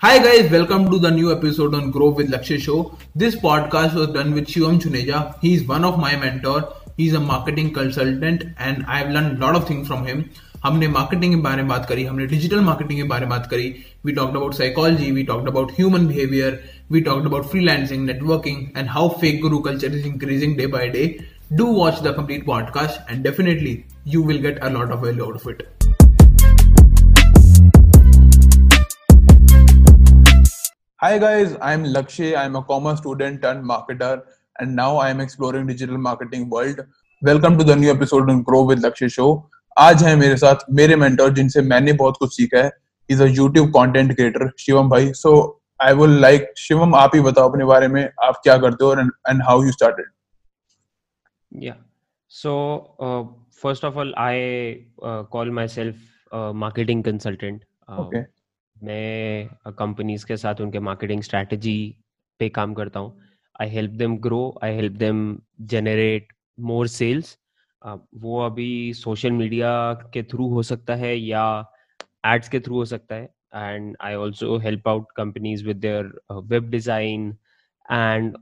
[0.00, 2.96] Hi guys, welcome to the new episode on Grow with Lakshay Show.
[3.16, 5.36] This podcast was done with Shivam Chuneja.
[5.40, 6.72] He's one of my mentor.
[6.96, 10.22] He's a marketing consultant and I've learned a lot of things from him.
[10.64, 13.68] हमने marketing के बारे में बात करी हमने digital marketing के बारे में बात करी
[14.04, 16.60] we talked about psychology we talked about human behaviour
[16.92, 21.06] we talked about freelancing networking and how fake guru culture is increasing day by day
[21.52, 23.78] do watch the complete podcast and definitely
[24.14, 25.76] you will get a lot of value out of it
[31.00, 32.36] Hi guys, I'm Lakshay.
[32.36, 34.22] I'm a commerce student and marketer,
[34.56, 36.80] and now I am exploring digital marketing world.
[37.22, 39.26] Welcome to the new episode on Grow with Lakshay Show.
[39.76, 42.70] आज है मेरे साथ मेरे mentor जिनसे मैंने बहुत कुछ सीखा है
[43.10, 45.34] is a YouTube content creator Shivam भाई so
[45.82, 49.42] I will like Shivam आप ही बताओ अपने बारे में आप क्या करते हो and
[49.48, 50.10] how you started
[51.66, 51.78] Yeah.
[52.32, 52.56] So,
[53.00, 53.22] uh,
[53.64, 54.34] first of all, I
[55.02, 55.94] uh, call myself
[56.32, 57.62] a marketing consultant.
[57.88, 58.37] Uh, okay
[58.84, 61.78] मैं कंपनीज़ के साथ उनके मार्केटिंग स्ट्रैटेजी
[62.40, 63.20] पे काम करता हूँ।
[63.60, 65.38] I help them grow I help them
[65.70, 67.36] generate more sales
[67.82, 69.70] वो अभी सोशल मीडिया
[70.14, 71.44] के थ्रू हो सकता है या
[72.26, 76.68] एड्स के थ्रू हो सकता है। And I also help out companies with their web
[76.70, 77.28] design
[77.86, 78.36] and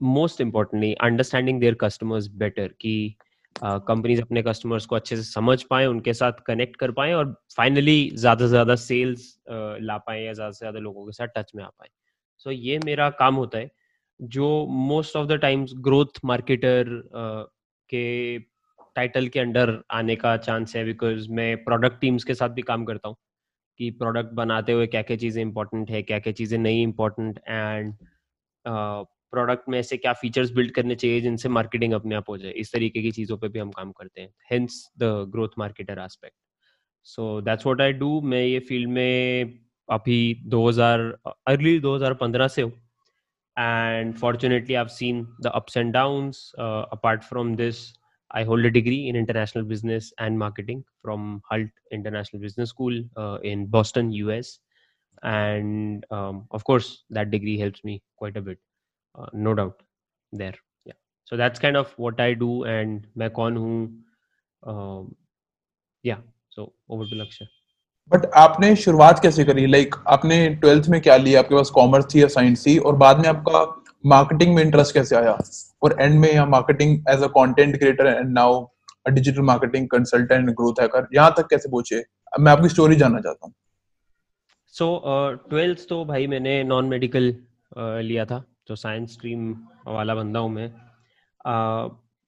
[0.00, 3.16] most importantly understanding their customers better कि
[3.60, 8.10] कंपनीज़ अपने कस्टमर्स को अच्छे से समझ पाए उनके साथ कनेक्ट कर पाए और फाइनली
[8.14, 9.34] ज़्यादा से ज़्यादा सेल्स
[9.82, 11.88] ला पाए या ज़्यादा से ज़्यादा लोगों के साथ टच में आ पाए।
[12.38, 13.70] सो so, ये मेरा काम होता है
[14.20, 16.84] जो most of the times growth marketer
[17.90, 18.38] के
[18.96, 22.84] टाइटल के अंडर आने का चांस है बिकॉज़ मैं प्रोडक्ट टीम्स के साथ भी काम
[22.84, 23.16] करता हूँ
[23.80, 27.94] कि प्रोडक्ट बनाते हुए क्या क्या चीज़ें इंपॉर्टेंट है क्या क्या चीज़ें नहीं इंपॉर्टेंट एंड
[29.32, 32.52] प्रोडक्ट में ऐसे क्या फीचर्स बिल्ड करने चाहिए जिनसे मार्केटिंग अपने आप हो जाए?
[32.52, 36.36] इस तरीके की चीज़ों पे भी हम काम करते हैं। Hence the growth marketer aspect
[37.06, 39.58] so that's what I do मैं ये फ़ील्ड में
[39.88, 42.72] अभी 2000 अर्ली 2015 से हूँ।
[43.56, 46.30] And fortunately I seen the ups and down
[46.92, 47.76] apart from this
[48.30, 52.98] I hold a degree in international business and marketing from Hult International Business School
[53.44, 58.58] in Boston you and of course that degree help me quite a bit
[59.14, 59.82] uh, no doubt
[60.32, 60.54] there.
[60.86, 60.98] Yeah.
[61.24, 64.04] So that's kind of what i do and मैं कौन हूँ
[66.04, 67.46] yeah so over to Lakshay
[68.12, 69.66] but आपने शुरुआत कैसे करी?
[69.66, 71.40] Like like, आपने twelfth में क्या लिया?
[71.40, 72.76] आपके पास कॉमर्स थी या साइंस थी?
[72.78, 73.60] और बाद में आपका
[74.06, 75.38] मार्केटिंग में इंटरेस्ट कैसे आया?
[75.82, 78.64] और एंड में या marketing as a content creator and now
[79.06, 82.04] a digital marketing consultant and growth hacker यहाँ तक कैसे पहुँचे?
[82.40, 83.54] मैं आपकी स्टोरी जानना चाहता हूँ।
[84.66, 85.02] सो
[85.48, 89.52] ट्वेल्थ तो भाई मैंने नॉन मेडिकल uh, लिया था। तो साइंस स्ट्रीम
[89.86, 90.70] वाला बंदा हूँ मैं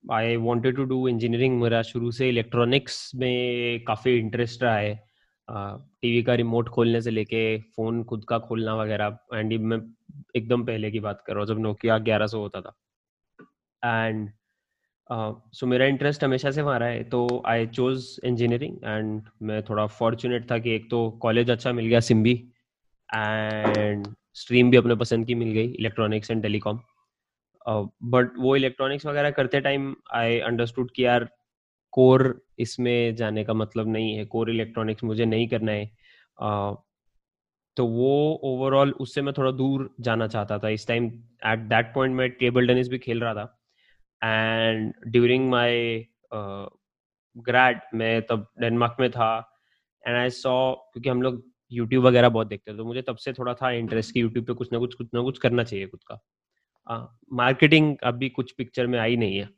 [0.05, 4.95] I wanted to do engineering मेरा शुरू से इलेक्ट्रॉनिक्स में काफ़ी इंटरेस्ट रहा है।
[5.49, 7.43] टीवी का रिमोट खोलने से लेके
[7.77, 9.79] फ़ोन खुद का खोलना वगैरह एंड मैं
[10.37, 12.75] एकदम पहले की बात कर रहा हूँ, जब नोकिया ग्यारह सौ होता था।
[13.83, 14.29] एंड
[15.53, 19.87] सो मेरा इंटरेस्ट हमेशा से वहाँ रहा है तो आई चोज इंजीनियरिंग एंड मैं थोड़ा
[19.99, 22.35] फॉर्चुनेट था कि एक तो कॉलेज अच्छा मिल गया सिम्बी
[23.09, 24.07] एंड
[24.37, 26.81] स्ट्रीम भी अपने पसंद की मिल गई इलेक्ट्रॉनिक्स एंड टेलीकॉम।
[27.67, 31.29] बट वो इलेक्ट्रॉनिक्स वगैरह करते टाइम आई अंडरस्टूड कि यार
[31.93, 32.25] कोर
[32.59, 35.91] इसमें जाने का मतलब नहीं है कोर इलेक्ट्रॉनिक्स मुझे नहीं करना है।
[36.43, 36.77] uh,
[37.77, 41.07] तो वो ओवरऑल उससे मैं थोड़ा दूर जाना चाहता था। इस टाइम
[41.47, 43.59] एट दैट पॉइंट मैं टेबल टेनिस भी खेल रहा था।
[44.23, 46.05] एंड ड्यूरिंग माय
[47.37, 49.31] ग्रैड मैं तब डेनमार्क में था।
[50.05, 53.33] एंड आई सॉ क्योंकि हम लोग यूट्यूब वगैरह बहुत देखते थे तो मुझे तब से
[53.33, 56.01] थोड़ा था इंटरेस्ट कि यूट्यूब पे कुछ ना कुछ कुछ ना कुछ करना चाहिए खुद
[56.07, 59.49] का। मार्केटिंग अभी कुछ पिक्चर में आई नहीं है।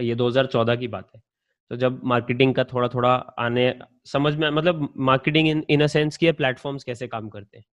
[0.00, 1.22] ये 2014 की बात है।
[1.70, 6.16] तो जब मार्केटिंग का थोड़ा थोड़ा आने समझ में मतलब marketing in in a sense
[6.16, 7.64] की प्लेटफॉर्म्स कैसे काम करते हैं।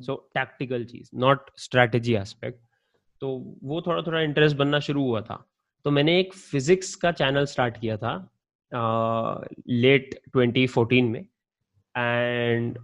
[0.00, 2.60] सो टैक्टिकल चीज़ नॉट स्ट्रैटेजी एस्पेक्ट
[3.20, 5.50] तो वो थोड़ा थोड़ा इंटरेस्ट बनना शुरू हुआ था।
[5.84, 8.30] तो मैंने एक फिजिक्स का चैनल स्टार्ट किया था
[9.68, 11.26] लेट uh, 2014 में।
[11.94, 12.78] And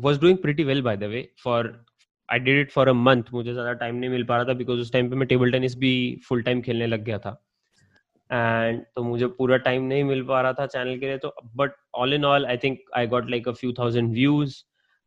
[0.00, 1.72] was doing pretty well by the way for
[2.28, 4.80] I did it for a month मुझे ज़्यादा टाइम नहीं मिल पा रहा था बिकॉज़
[4.80, 5.92] उस टाइम पे मैं टेबल टेनिस भी
[6.28, 7.30] फुल टाइम खेलने लग गया था।
[8.30, 11.72] एंड तो मुझे पूरा टाइम नहीं मिल पा रहा था चैनल के लिए तो but
[11.94, 14.56] all in all I think I got like a few thousand views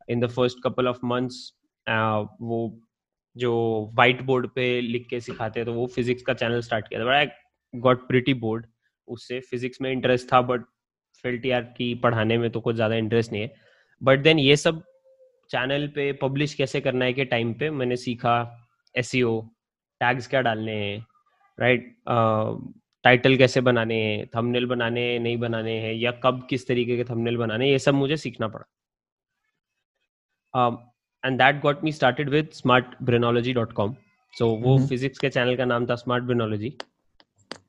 [0.09, 1.51] in the first couple of months
[1.87, 2.59] वो
[3.35, 3.53] जो
[3.97, 7.13] वाइट बोर्ड पे लिख के सिखाते तो वो फिजिक्स का चैनल स्टार्ट किया था। But
[7.13, 7.27] I
[7.73, 8.65] got pretty bored
[9.07, 10.63] उससे फिजिक्स में इंटरेस्ट था बट
[11.23, 13.53] फेल्ट यार की पढ़ाने में तो कुछ ज़्यादा इंटरेस्ट नहीं है।
[14.01, 14.83] बट देन ये सब
[15.49, 18.35] चैनल पे पब्लिश कैसे करना है के टाइम पे मैंने सीखा
[18.95, 21.05] एस टैग्स क्या डालने हैं
[21.57, 21.95] राइट
[23.03, 27.03] टाइटल कैसे बनाने हैं थंबनेल बनाने हैं नहीं बनाने हैं या कब किस तरीके के
[27.03, 28.65] थंबनेल बनाने ये सब मुझे सीखना पड़ा।
[31.23, 33.95] And that got me started with smart brainology dot com
[34.33, 36.73] so वो फिजिक्स के चैनल का नाम था smart brainology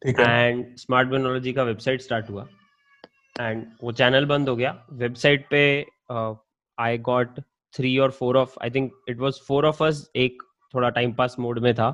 [0.06, 2.46] and smart brainology का वेबसाइट स्टार्ट हुआ।
[3.40, 5.61] एंड वो चैनल बंद हो गया। वेबसाइट पे
[6.79, 7.40] आई गॉट
[7.75, 10.43] थ्री और four of I think it was four of us एक
[10.75, 11.88] थोड़ा टाइम पास मोड में था।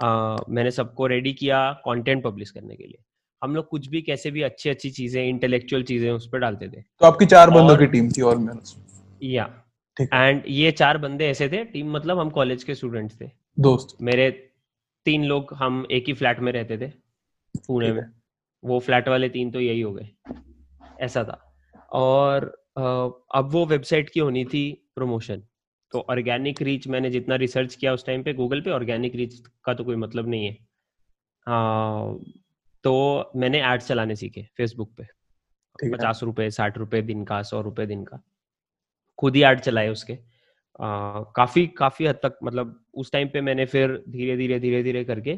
[0.00, 2.98] uh, मैंने सबको रेडी किया कंटेंट पब्लिश करने के लिए।
[3.42, 6.80] हम लोग कुछ भी कैसे भी अच्छी अच्छी चीज़ें इंटेलेक्चुअल चीज़ें उस पर डालते थे।
[6.80, 8.62] तो आपकी चार बंदों की टीम थी और
[9.22, 9.44] या
[9.96, 13.30] एंड ये चार बंदे ऐसे थे टीम मतलब हम कॉलेज के स्टूडेंट्स थे।
[13.60, 14.30] दोस्त। मेरे
[15.06, 16.90] तीन लोग हम एक ही फ्लैट में रहते थे
[17.66, 18.02] पुणे में।
[18.62, 20.08] वो फ्लैट वाले तीन तो यही हो गए।
[21.00, 21.40] ऐसा था।
[21.92, 22.44] और
[22.76, 24.62] अब वो वेबसाइट की होनी थी
[24.94, 25.42] प्रमोशन।
[25.92, 29.74] तो ऑर्गेनिक रीच मैंने जितना रिसर्च किया उस टाइम पे गूगल पे ऑर्गेनिक रीच का
[29.74, 30.52] तो कोई मतलब नहीं है।
[31.46, 32.14] आ,
[32.84, 35.04] तो मैंने एड चलाने सीखे फेसबुक पे।
[35.92, 38.20] पचास रुपए साठ रुपए दिन का सौ रुपए दिन का।
[39.18, 43.66] खुद ही एड चलाए उसके। आ, काफ़ी काफ़ी हद तक मतलब उस टाइम पे मैंने
[43.66, 45.30] फिर धीरे धीरे धीरे धीरे करके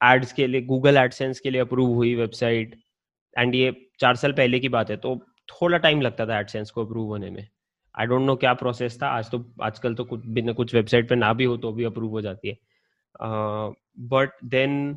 [0.00, 2.76] एड्स के लिए गूगल एडसेंस के लिए अप्रूव हुई वेबसाइट।
[3.36, 5.16] एंड ये चार साल पहले की बात है तो
[5.48, 7.46] थोड़ा टाइम लगता था एडसेंस को अप्रूव होने में।
[7.94, 11.14] आई डोंट नो क्या प्रोसेस था आज तो आजकल तो कुछ बिना कुछ वेबसाइट पे
[11.14, 12.56] ना भी हो तो भी अप्रूव हो जाती है।
[13.22, 14.96] बट uh, देन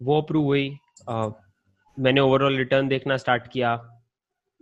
[0.00, 0.68] वो अप्रूव हुई।
[1.10, 1.30] Uh,
[1.96, 3.78] मैंने ओवरऑल रिटर्न देखना स्टार्ट किया।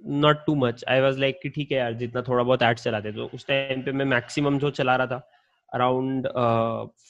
[0.02, 3.12] Not too much I was like कि ठीक है यार जितना थोड़ा बहुत एड चलाते
[3.12, 5.28] तो उस टाइम पे मैं मैक्सिमम जो चला रहा था
[5.72, 6.26] around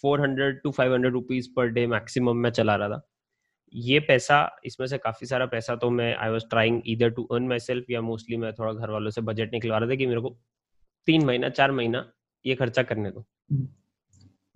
[0.03, 3.00] four hundred to five hundred rupees per day maximum मैं चला रहा था।
[3.73, 7.49] ये पैसा इसमें से काफ़ी सारा पैसा तो मैं आई वॉज़ ट्राइंग इधर टू अर्न
[7.49, 10.20] माई सेल्फ या मोस्टली मैं थोड़ा घर वालों से बजट निकलवा रहा था कि मेरे
[10.20, 10.37] को
[11.09, 12.05] तीन महीना चार महीना
[12.44, 13.69] ये खर्चा करने दो। हम्म।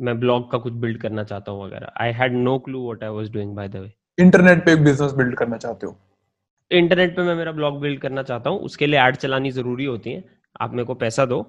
[0.00, 3.10] मैं ब्लॉग का कुछ बिल्ड करना चाहता हूँ वगैरह। I had no clue what I
[3.10, 5.96] was doing by the way internet पे एक बिज़नेस बिल्ड करना चाहते हो?
[6.70, 10.12] इंटरनेट पे मैं मेरा ब्लॉग बिल्ड करना चाहता हूँ उसके लिए एड चलानी ज़रूरी होती
[10.12, 10.24] है।
[10.60, 11.40] आप मेरे को पैसा दो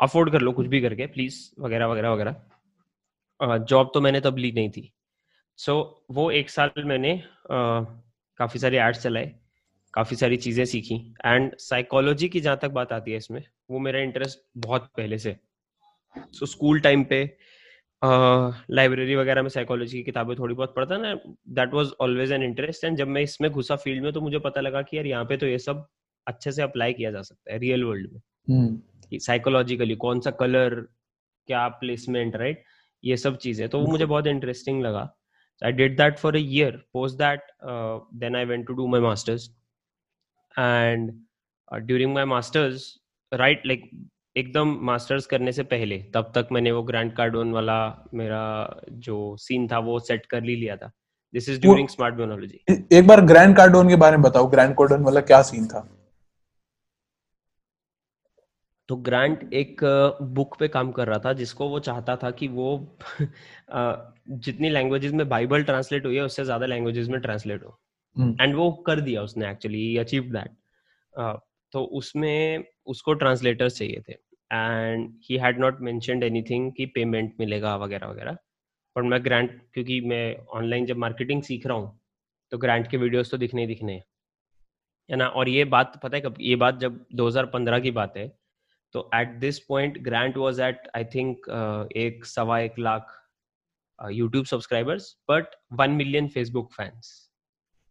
[0.00, 4.52] अफोर्ड कर लो कुछ भी करके प्लीज़ वगैरह वगैरह वगैरह। जॉब तो मैंने तब ली
[4.52, 4.90] नहीं थी।
[5.58, 7.86] सो so, वो एक साल मैंने uh,
[8.38, 9.34] काफ़ी सारे एड्स चलाए
[9.94, 14.00] काफ़ी सारी चीज़ें सीखी एंड साइकोलॉजी की जहाँ तक बात आती है इसमें वो मेरा
[14.00, 15.36] इंटरेस्ट बहुत पहले से
[16.16, 17.38] सो स्कूल टाइम पे
[18.04, 21.14] लाइब्रेरी uh, वगैरह में साइकोलॉजी की किताबें थोड़ी बहुत पढ़ता ना
[21.48, 24.60] that was always an interest and जब मैं इसमें घुसा फ़ील्ड में तो मुझे पता
[24.60, 25.86] लगा कि यार यहाँ पे तो ये सब
[26.26, 28.80] अच्छे से अप्लाई किया जा सकता है रियल वर्ल्ड में।
[29.18, 30.00] Psychologically hmm.
[30.00, 30.74] कौन सा कलर
[31.46, 32.64] क्या प्लेसमेंट राइट
[33.04, 35.17] ये सब चीज़ें तो वो मुझे बहुत इंटरेस्टिंग लगा।
[35.62, 36.82] I did that for a year.
[36.92, 39.50] Post that, uh, then I went to do my masters.
[40.54, 41.12] And
[41.68, 42.98] uh, during my masters,
[43.32, 43.90] right, like
[44.36, 47.78] एकदम मास्टर्स करने से पहले तब तक मैंने वो ग्रैंड कार्डोन वाला
[48.14, 48.42] मेरा
[49.06, 50.90] जो सीन था वो सेट कर ली लिया था
[51.34, 55.02] this is during smart brainology एक बार ग्रैंड कार्डोन के बारे में बताओ ग्रैंड कार्डोन
[55.04, 55.80] वाला क्या सीन था
[58.88, 59.80] तो ग्रांट एक
[60.22, 62.98] बुक पे काम कर रहा था जिसको वो चाहता था कि वो
[63.70, 67.78] जितनी लैंग्वेजेस में बाइबल ट्रांसलेट हुई है उससे ज़्यादा लैंग्वेजेस में ट्रांसलेट हो।
[68.16, 68.54] And hmm.
[68.54, 70.50] वो कर दिया उसने एक्चुअली अचीव दैट
[71.72, 77.76] तो उसमें उसको ट्रांसलेटर्स चाहिए थे। And he had not mentioned anything कि पेमेंट मिलेगा
[77.76, 78.36] वगैरह वगैरह।
[78.96, 81.98] पर मैं ग्रांट क्योंकि मैं ऑनलाइन जब मार्केटिंग सीख रहा हूँ
[82.52, 84.04] तो ग्रांट के वीडियोस तो दिखने ही दिखने हैं।
[85.10, 85.26] है ना?
[85.26, 88.37] और ये बात पता है कब ये बात जब 2015 की बात है
[88.92, 91.48] तो at this point Grant was at I think
[91.96, 93.14] एक सवा एक lakh
[93.98, 97.30] YouTube subscribers but one million Facebook fans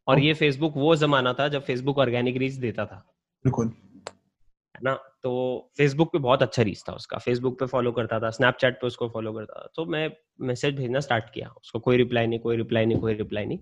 [0.08, 3.04] और ये फेसबुक वो जमाना था जब फेसबुक ऑर्गेनिक रीच देता था।
[3.46, 4.94] बिल्कुल। है ना?
[5.24, 8.88] तो फेसबुक पे बहुत अच्छा रीच था उसका। फेसबुक पे फॉलो करता था स्नैपचैट पे
[8.88, 10.10] उसको फॉलो करता था। तो मैं
[10.42, 13.60] मैसेज भेजना स्टार्ट किया। उसको कोई रिप्लाई नहीं कोई रिप्लाई नहीं कोई रिप्लाई नहीं।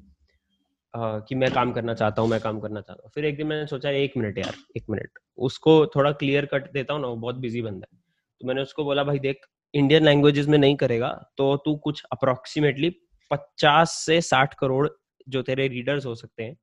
[0.98, 3.66] कि मैं काम करना चाहता हूँ मैं काम करना चाहता हूँ। फिर एक दिन मैंने
[3.68, 7.36] सोचा एक मिनट यार एक मिनट। उसको थोड़ा क्लियर कट देता हूँ ना वो बहुत
[7.36, 8.00] बिज़ी बंदा है।
[8.42, 12.90] तो मैंने उसको बोला भाई देख इंडियन लैंग्वेजेस में नहीं करेगा तो तू कुछ अप्रोक्सीमेटली
[13.32, 14.88] पचास से साठ करोड़
[15.28, 16.56] जो तेरे रीडर्स हो सकते हैं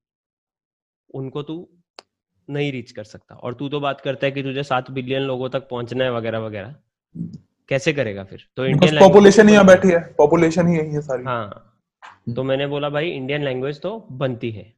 [1.10, 1.68] उनको तू
[2.48, 5.48] नहीं रीच कर सकता। और तू तो बात करता है कि तुझे सात बिलियन लोगों
[5.48, 6.74] तक पहुँचना है वगैरह वगैरह।
[7.68, 8.46] कैसे करेगा फिर?
[8.56, 11.68] तो इंडियन पॉपुलेशन ही बैठी है पॉपुलेशन ही है सारी। हाँ।
[12.36, 14.72] तो मैंने बोला भाई इंडियन लैंग्वेज तो बनती है।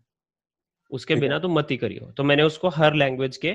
[0.91, 3.51] उसके बिना तो मत ही करियो। तो मैंने उसको हर लैंग्वेज के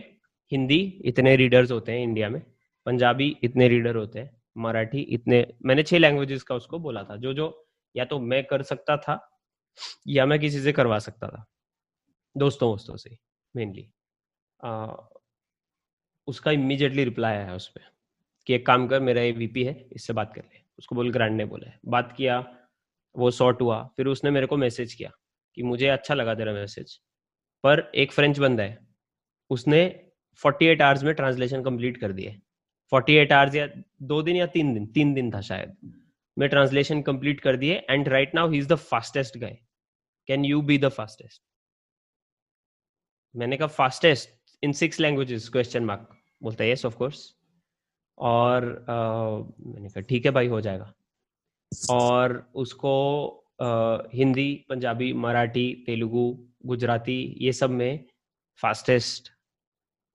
[0.52, 2.42] हिंदी इतने रीडर्स होते हैं इंडिया में
[2.86, 7.34] पंजाबी इतने रीडर होते हैं मराठी इतने मैंने छह लैंग्वेजेस का उसको बोला था जो
[7.34, 9.20] जो या तो मैं कर सकता था
[10.08, 11.46] या मैं किसी से करवा सकता था
[12.36, 13.18] दोस्तों दोस्तों से
[13.56, 13.90] मेनली
[16.28, 17.82] उसका इमीजिएटली रिप्लाई आया उस पर
[18.48, 21.36] कि एक काम कर मेरा ये वीपी है इससे बात कर ले। उसको बोल ग्रांड
[21.38, 22.40] ने बोला है। बात किया
[23.20, 25.12] वो सॉर्ट हुआ। फिर उसने मेरे को मैसेज किया
[25.58, 26.96] कि मुझे अच्छा लगा तेरा मैसेज
[27.64, 28.78] पर एक फ्रेंच बंदा है।
[29.52, 29.80] उसने
[30.42, 32.36] फोर्टी एट आवर्स में ट्रांसलेशन कंप्लीट कर दिए।
[32.92, 33.68] फोर्टी एट आवर्स या
[34.04, 35.76] दो दिन या तीन दिन तीन दिन था शायद।
[36.38, 39.58] मैं ट्रांसलेशन कंप्लीट कर दिए and right now he is the fastest guy
[40.28, 41.42] can you be the fastest
[43.36, 44.30] मैंने कहा fastest
[44.64, 46.08] in six languages question mark
[46.44, 47.20] बोलता है यस ऑफ़ कोर्स
[48.18, 50.94] और uh, मैंने कहा ठीक है भाई हो जाएगा।
[51.92, 52.96] और उसको
[54.14, 56.28] हिंदी, पंजाबी, मराठी, तेलुगु,
[56.66, 58.06] गुजराती, ये सब में
[58.60, 59.32] फास्टेस्ट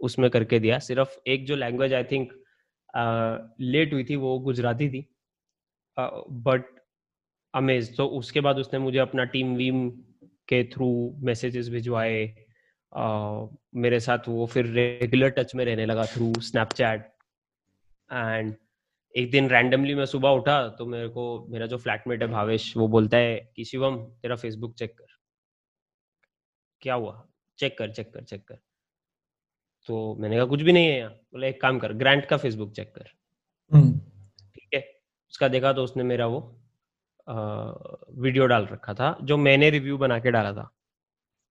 [0.00, 2.32] उसमें करके दिया। सिर्फ़ एक जो लैंग्वेज आई थिंक
[3.60, 5.06] लेट हुई थी वो गुजराती थी।
[5.96, 6.64] बट
[7.54, 9.88] अमेज तो उसके बाद उसने मुझे अपना टीम वीम
[10.48, 10.88] के थ्रू
[11.22, 12.24] मैसेजेस भिजवाए।
[13.76, 17.10] मेरे साथ वो फिर रेगुलर टच में रहने लगा थ्रू स्नैपचैट
[18.10, 18.54] एंड
[19.16, 22.88] एक दिन रैंडमली मैं सुबह उठा तो मेरे को मेरा जो फ्लैटमेट है भावेश वो
[22.88, 25.06] बोलता है कि शिवम तेरा फेसबुक चेक कर।
[26.80, 27.26] क्या हुआ?
[27.58, 28.58] चेक कर चेक कर चेक कर।
[29.86, 32.72] तो मैंने कहा कुछ भी नहीं है यहाँ। बोले एक काम कर ग्रांट का फेसबुक
[32.72, 33.08] चेक कर।
[33.72, 33.98] हम्म,
[34.54, 34.80] ठीक है?
[35.30, 36.60] उसका देखा तो उसने मेरा वो
[37.28, 37.34] आ,
[38.10, 40.70] वीडियो डाल रखा था जो मैंने रिव्यू बना के डाला था।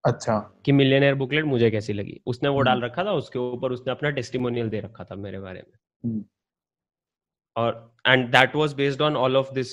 [0.05, 2.21] अच्छा। कि मिलियनर बुकलेट मुझे कैसी लगी?
[2.25, 5.39] उसने वो हम्म। डाल रखा था उसके ऊपर उसने अपना टेस्टिमोनियल दे रखा था मेरे
[5.39, 6.25] बारे में। हम्म,
[7.55, 9.71] और and that was based on all of this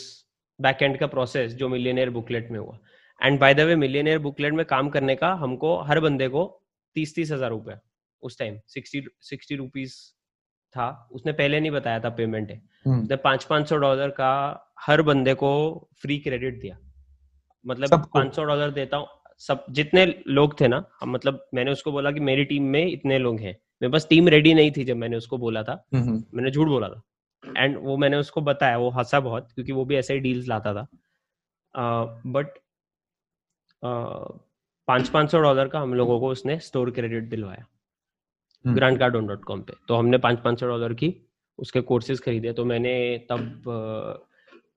[0.58, 2.78] back end का प्रोसेस जो मिलियनर बुकलेट में हुआ।
[3.20, 6.44] And by the way millionaire booklet में काम करने का हमको हर बंदे को
[6.96, 7.74] तीस तीस हज़ार रुपए
[8.22, 9.94] उस टाइम सिक्सटी सिक्सटी रुपीज़
[10.74, 12.56] था। उसने पहले नहीं बताया था पेमेंट है।
[12.86, 14.32] हम्म, उसने पाँच पाँच सौ डॉलर का
[14.80, 15.50] हर बंदे को
[16.02, 16.76] फ्री क्रेडिट दिया।
[17.66, 19.06] मतलब पाँच सौ डॉलर देता हूँ।
[19.40, 23.18] सब जितने लोग थे ना हम मतलब मैंने उसको बोला कि मेरी टीम में इतने
[23.18, 26.22] लोग हैं। मेरे पास टीम रेडी नहीं थी जब मैंने उसको बोला था। हम्म, हम्म,
[26.34, 27.02] मैंने झूठ बोला था।
[27.56, 30.74] एंड वो मैंने उसको बताया वो हंसा बहुत क्योंकि वो भी ऐसे ही डील्स लाता
[30.74, 30.86] था।
[32.26, 32.58] बट
[33.82, 37.66] पाँच पाँच सौ डॉलर का हम लोगों को उसने स्टोर क्रेडिट दिलवाया।
[38.64, 41.14] ग्रांड कार्डन डॉट कॉम पे। तो हमने पाँच पाँच सौ डॉलर की
[41.58, 42.94] उसके कोर्सेज खरीदे। तो मैंने
[43.30, 43.62] तब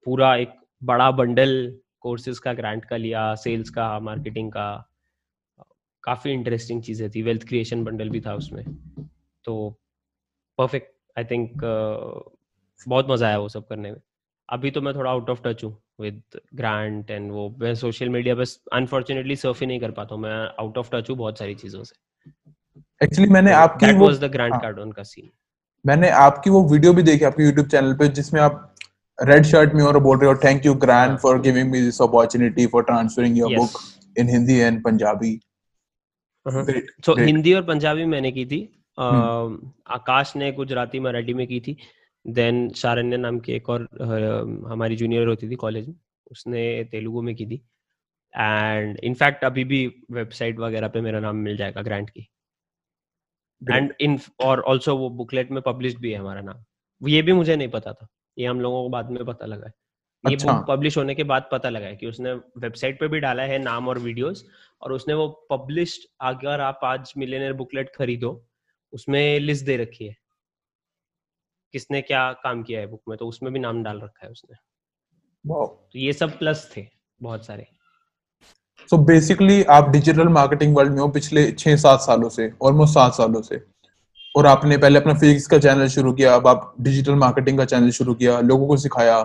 [0.05, 4.89] पूरा एक बड़ा बंडल कोर्सेज का ग्रांट का लिया सेल्स का मार्केटिंग का।
[6.03, 8.63] काफ़ी इंटरेस्टिंग चीज़ें थी। वेल्थ क्रिएशन बंडल भी था उसमें।
[9.45, 9.53] तो
[10.59, 11.61] परफेक्ट आई थिंक
[12.87, 13.99] बहुत मज़ा आया वो सब करने में।
[14.49, 16.21] अभी तो मैं थोड़ा आउट ऑफ़ टच हूँ विद
[16.55, 20.33] ग्रांट एंड वो मैं सोशल मीडिया पे अनफॉर्चुनेटली सर्फ ही नहीं कर पाता हूँ। मैं
[20.59, 21.95] आउट ऑफ़ टच हूँ बहुत सारी चीज़ों से।
[23.01, 25.29] एक्चुअली मैंने आपकी वो वाज द ग्रांड हाँ। कार्डन का सीन
[25.85, 28.69] मैंने आपकी वो वीडियो भी देखी आपके यूट्यूब चैनल पे जिसमें आप
[29.19, 31.17] रेड शर्ट में और बोल रहे हो thank you Grant.
[31.19, 33.79] For giving me this opportunity for transferring your book
[34.19, 35.39] in Hindi and Punjabi.
[36.45, 38.61] So Hindi और पंजाबी मैंने की थी।
[38.97, 41.77] हम्म। आकाश ने गुजराती मराठी में की थी।
[42.25, 43.87] देन शारण्य नाम की एक और
[44.67, 45.95] हमारी जूनियर होती थी कॉलेज में
[46.31, 47.61] उसने तेलुगु में की थी।
[48.33, 52.27] एंड इनफैक्ट अभी भी वेबसाइट वगैरह पे मेरा नाम मिल जाएगा ग्रांट की।
[53.61, 56.63] एंड इन और ऑल्सो वो बुकलेट में पब्लिश भी है हमारा नाम।
[57.01, 59.73] ये भी मुझे नहीं पता था। ये हम लोगों को बाद में पता लगा है।
[60.23, 63.19] ये अच्छा। बुक पब्लिश होने के बाद पता लगा है कि उसने वेबसाइट पे भी
[63.19, 64.45] डाला है नाम और वीडियोस
[64.81, 68.31] और उसने वो पब्लिश अगर आप आज मिलियनर बुकलेट खरीदो
[68.93, 70.15] उसमें लिस्ट दे रखी है।
[71.73, 74.55] किसने क्या काम किया है बुक में तो उसमें भी नाम डाल रखा है उसने।
[75.45, 76.85] तो ये सब प्लस थे
[77.21, 77.67] बहुत सारे।
[78.89, 82.93] सो so बेसिकली आप डिजिटल मार्केटिंग वर्ल्ड में हो पिछले छह सात सालों से ऑलमोस्ट
[82.93, 83.61] सात सालों से।
[84.35, 87.89] और आपने पहले अपना फिजिक्स का चैनल शुरू किया अब आप डिजिटल मार्केटिंग का चैनल
[87.91, 89.21] शुरू किया लोगों को सिखाया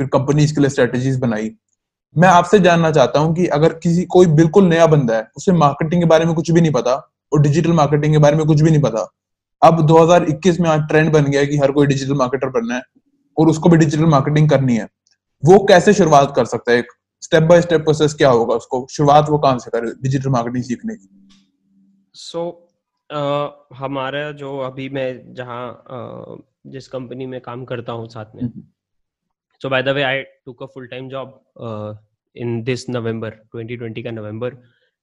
[0.00, 1.50] फिर कंपनीज़ के लिए स्ट्रेटेजीज बनाई।
[2.16, 6.02] मैं आपसे जानना चाहता हूँ कि अगर किसी कोई बिल्कुल नया बंदा है उसे मार्केटिंग
[6.02, 6.94] के बारे में कुछ भी नहीं पता
[7.32, 9.04] और डिजिटल मार्केटिंग के बारे में कुछ भी नहीं पता
[9.62, 12.82] अब 2021 में आज ट्रेंड बन गया है कि हर कोई डिजिटल मार्केटर बनना है
[13.38, 14.84] और उसको भी डिजिटल मार्केटिंग करनी है।
[15.44, 16.78] वो कैसे शुरुआत कर सकता है?
[16.78, 16.86] एक
[17.20, 18.86] स्टेप बाय स्टेप प्रोसेस क्या होगा उसको?
[18.90, 21.28] शुरुआत वो कहाँ से करे डिजिटल मार्केटिंग सीखने की।
[22.14, 22.70] सो
[23.12, 28.24] so, uh, हमारा जो अभी मैं जहाँ uh, जिस कंपनी में काम करता हूँ साथ
[28.34, 28.50] में
[29.64, 31.28] by the way, I took a full time job
[31.60, 31.94] uh,
[32.36, 34.56] in this November 2020 का नवंबर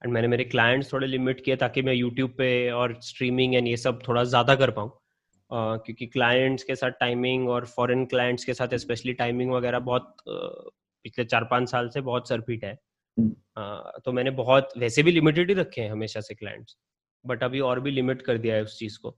[0.04, 3.78] एंड मैंने मेरे क्लाइंट्स थोड़े लिमिट किए ताकि मैं यूट्यूब पे और स्ट्रीमिंग एंड ये
[3.78, 8.54] सब थोड़ा ज़्यादा कर पाऊँ। uh, क्योंकि क्लाइंट्स के साथ टाइमिंग और फॉरेन क्लाइंट्स के
[8.54, 10.72] साथ स्पेशली टाइमिंग वगैरह बहुत uh,
[11.06, 12.74] पिछले चार पाँच साल से बहुत सरपीट है।
[13.18, 16.78] uh, तो मैंने बहुत वैसे भी लिमिटेड ही रखे हैं हमेशा से क्लाइंट्स
[17.26, 19.18] बट अभी और भी लिमिट कर दिया है उस चीज़ को।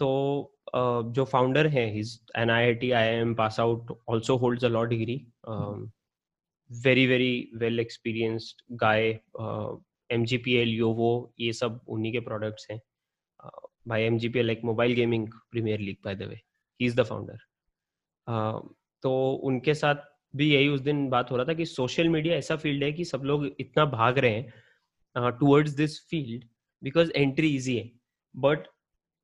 [0.00, 0.08] तो
[0.76, 4.64] uh, जो फाउंडर है he's an I I T I M pass out also holds
[4.64, 5.16] a law degree
[6.70, 9.12] very very well experienced guy
[10.14, 12.80] M G P L योवो ये सब उन्हीं के प्रोडक्ट्स हैं।
[13.88, 16.96] भाई एम जी पी एल एक mobile gaming premier league by the way he is
[16.96, 17.38] the founder
[19.04, 19.12] तो
[19.44, 19.94] उनके साथ
[20.36, 23.04] भी यही उस दिन बात हो रहा था कि सोशल मीडिया ऐसा फ़ील्ड है कि
[23.04, 26.44] सब लोग इतना भाग रहे हैं towards this field
[26.82, 27.90] because entry easy है।
[28.34, 28.66] बट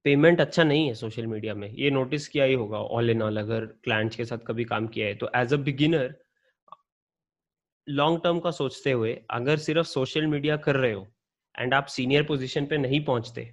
[0.04, 3.36] पेमेंट अच्छा नहीं है सोशल मीडिया में। ये नोटिस किया ही होगा ऑल इन ऑल
[3.36, 6.14] अगर क्लाइंट्स के साथ कभी काम किया है तो as a beginner
[7.86, 11.06] long term का सोचते हुए अगर सिर्फ़ सोशल मीडिया कर रहे हो
[11.54, 13.50] एंड आप सीनियर पोजीशन पे नहीं पहुँचते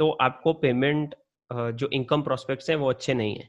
[0.00, 1.14] तो आपको पेमेंट
[1.50, 3.48] जो इनकम प्रोस्पेक्ट्स हैं वो अच्छे नहीं है।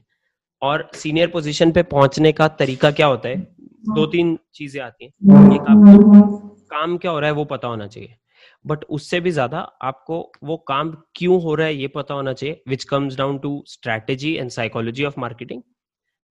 [0.62, 3.36] और सीनियर पोजीशन पे पहुँचने का तरीका क्या होता है?
[3.36, 6.38] दो तीन चीज़ें आती हैं। एक आपको
[6.70, 8.16] काम क्या हो रहा है वो पता होना चाहिए।
[8.64, 12.62] बट उससे भी ज़्यादा आपको वो काम क्यों हो रहा है ये पता होना चाहिए
[12.68, 15.62] which comes down to strategy and psychology of marketing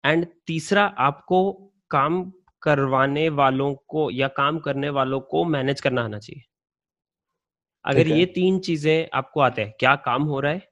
[0.04, 1.52] and तीसरा, आपको
[1.92, 2.24] काम
[2.66, 6.44] करवाने वालों को या काम करने वालों को मैनेज करना आना चाहिए।
[7.86, 10.68] अगर ये तीन चीज़ें आपको आते हैं क्या काम हो रहा है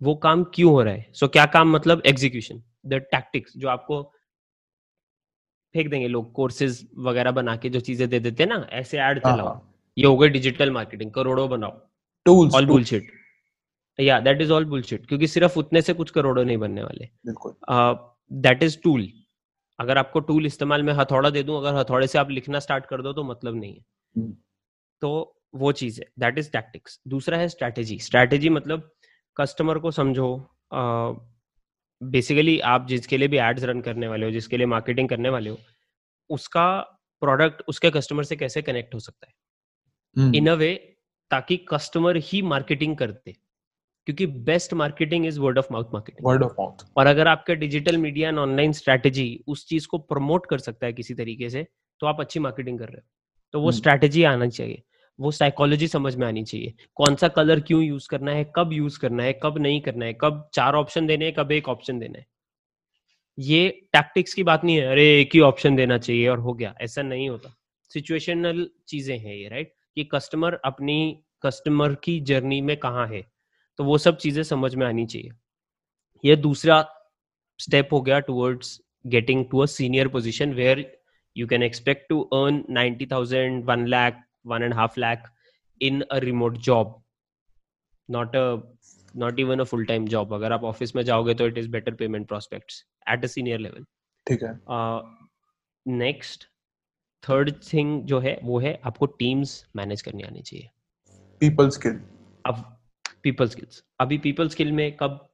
[0.00, 1.10] वो काम क्यों हो रहा है?
[1.12, 4.02] सो so, क्या काम मतलब एग्जीक्यूशन द टैक्टिक्स जो आपको
[5.74, 9.24] फेंक देंगे लोग कोर्सेज वगैरह बना के जो चीज़ें दे देते हैं ना ऐसे ऐड
[9.24, 11.80] हाँ, चलाओ। हाँ। ये हो गए डिजिटल मार्केटिंग करोड़ों बनाओ।
[12.26, 13.10] टूल्स ऑल बुलशिट
[13.98, 17.08] या दैट इज़ ऑल बुलशिट क्योंकि सिर्फ़ उतने से कुछ करोड़ों नहीं बनने वाले।
[18.32, 19.08] दैट इज़ टूल
[19.78, 23.02] अगर आपको टूल इस्तेमाल में हथौड़ा दे दूँ अगर हथौड़े से आप लिखना स्टार्ट कर
[23.02, 23.84] दो तो मतलब नहीं है।
[24.18, 24.34] hmm.
[25.00, 28.90] तो वो चीज़ है दैट इज़ टैक्टिक्स दूसरा है स्ट्रैटेजी स्ट्रैटेजी मतलब
[29.36, 30.50] कस्टमर को समझो
[32.02, 35.50] बेसिकली आप जिसके लिए भी एड्स रन करने वाले हो जिसके लिए मार्केटिंग करने वाले
[35.50, 35.58] हो
[36.30, 36.80] उसका
[37.20, 39.32] प्रोडक्ट उसके कस्टमर से कैसे कनेक्ट हो सकता है?
[40.34, 40.96] इन अ वे
[41.30, 43.36] ताकि कस्टमर ही मार्केटिंग करते
[44.06, 47.96] क्योंकि best marketing is word of mouth marketing word of mouth और अगर आपका digital
[47.96, 51.66] media and online strategy उस चीज़ को प्रमोट कर सकता है किसी तरीके से
[52.00, 53.08] तो आप अच्छी मार्केटिंग कर रहे हो।
[53.52, 54.82] तो वो स्ट्रेटेजी हम्म। आना चाहिए।
[55.20, 58.98] वो साइकोलॉजी समझ में आनी चाहिए। कौन सा कलर क्यों यूज़ करना है कब यूज़
[58.98, 62.18] करना है कब नहीं करना है कब चार ऑप्शन देने हैं कब एक ऑप्शन देना
[62.18, 62.26] है।
[63.38, 66.74] ये टैक्टिक्स की बात नहीं है अरे एक ही ऑप्शन देना चाहिए और हो गया।
[66.80, 67.56] ऐसा नहीं होता।
[67.90, 73.35] सिचुएशनल चीज़ें हैं ये राइट कि कस्टमर अपनी कस्टमर की जर्नी में कहाँ है।
[73.78, 75.30] तो वो सब चीज़ें समझ में आनी चाहिए।
[76.24, 76.84] ये दूसरा
[77.60, 80.84] स्टेप हो गया towards getting to a senior position where
[81.36, 85.28] you can expect to earn ninety thousand one lakh one and half lakh
[85.80, 87.02] in a remote job
[88.08, 88.46] not a
[89.14, 91.94] not even a full time job अगर आप office में जाओगे तो it is better
[91.94, 93.84] payment prospects at a senior level
[94.26, 94.52] ठीक है।
[95.86, 96.44] Next
[97.24, 100.68] third thing जो है वो है आपको टीम्स मैनेज करनी आनी चाहिए।
[101.40, 102.00] पीपल स्किल
[102.44, 102.64] अब
[103.26, 105.32] पीपल स्किल्स अभी पीपल स्किल में कब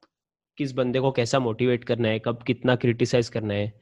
[0.57, 3.73] किस बंदे को कैसा मोटिवेट करना है कब कितना क्रिटिसाइज करना है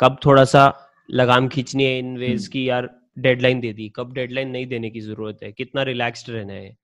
[0.00, 0.62] कब थोड़ा सा
[1.10, 5.00] लगाम खींचनी है इन वेज की यार डेडलाइन दे दी कब डेडलाइन नहीं देने की
[5.00, 6.76] ज़रूरत है कितना रिलैक्स्ड रहना है।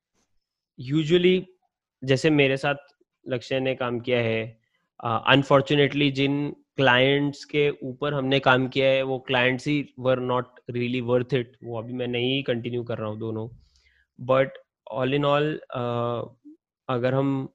[0.78, 1.46] यूजुअली
[2.02, 2.94] जैसे मेरे साथ
[3.26, 4.40] लक्ष्य ने काम किया है
[5.04, 10.60] अनफॉर्चुनेटली uh, जिन क्लाइंट्स के ऊपर हमने काम किया है वो clients he were not
[10.70, 13.48] really worth it वो अभी मैं नहीं कंटिन्यू कर रहा हूँ दोनों।
[14.18, 14.58] बट
[14.90, 15.48] ऑल इन ऑल
[16.88, 17.48] अगर हम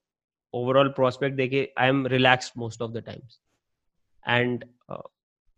[0.54, 3.40] ओवरऑल प्रोस्पेक्ट देखे I am relax most of the times
[4.28, 4.66] and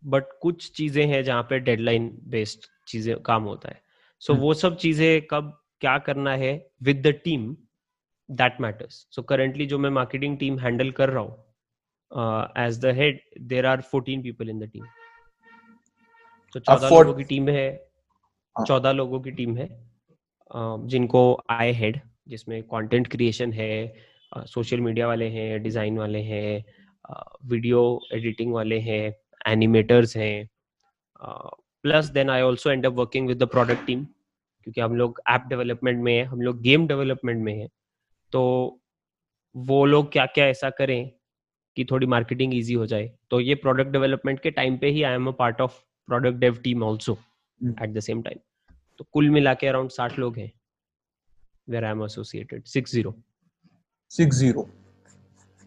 [0.04, 3.82] but कुछ चीज़ें हैं जहाँ पे डेडलाइन बेस्ड चीज़ें काम होता है।
[4.20, 4.48] So so, hmm.
[4.48, 6.52] वो सब चीज़ें कब क्या करना है
[6.84, 7.56] with the team
[8.30, 11.44] that matters so currently जो मैं मार्केटिंग टीम हैंडल कर रहा हूँ
[12.12, 14.86] as the head there are 14 people in the team.
[16.56, 17.70] तो चौदह लोगों की टीम है
[18.56, 19.68] हाँ। चौदह लोगों की टीम है
[20.88, 23.72] जिनको आई हेड जिसमें कंटेंट क्रिएशन है
[24.48, 26.64] सोशल मीडिया वाले हैं डिज़ाइन वाले हैं
[27.46, 27.82] वीडियो
[28.14, 29.04] एडिटिंग वाले हैं
[29.48, 30.50] एनिमेटर्स हैं
[31.22, 35.46] plus then I also end up working with the product team क्योंकि हम लोग ऐप
[35.50, 37.68] डेवलपमेंट में है हम लोग गेम डेवलपमेंट में है।
[38.32, 38.42] तो
[39.56, 41.12] वो लोग क्या क्या ऐसा करें
[41.78, 45.16] कि थोड़ी मार्केटिंग इजी हो जाए। तो ये प्रोडक्ट डेवलपमेंट के टाइम पे ही I
[45.16, 47.18] am a part of product dev team also
[47.62, 48.40] at the same time
[49.00, 50.52] तो कुल मिला के अराउंड साठ लोग हैं।
[51.70, 53.16] Where I am associated six zero
[54.10, 54.70] six zero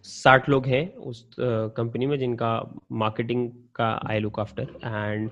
[0.05, 2.51] साठ लोग हैं उस कंपनी में जिनका
[2.93, 5.31] मार्केटिंग का I look after and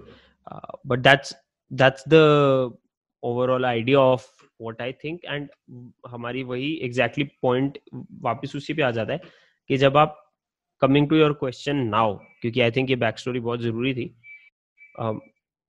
[0.86, 1.34] but that's
[1.70, 2.14] that's the
[3.22, 4.26] overall idea of
[4.60, 5.48] what I think and
[6.08, 7.78] हमारी वही एग्जैक्टली exactly पॉइंट
[8.22, 9.20] वापस उसी पे आ जाता है
[9.70, 10.20] कि जब आप
[10.82, 14.04] coming to your question now क्योंकि आई थिंक ये बैक स्टोरी बहुत ज़रूरी थी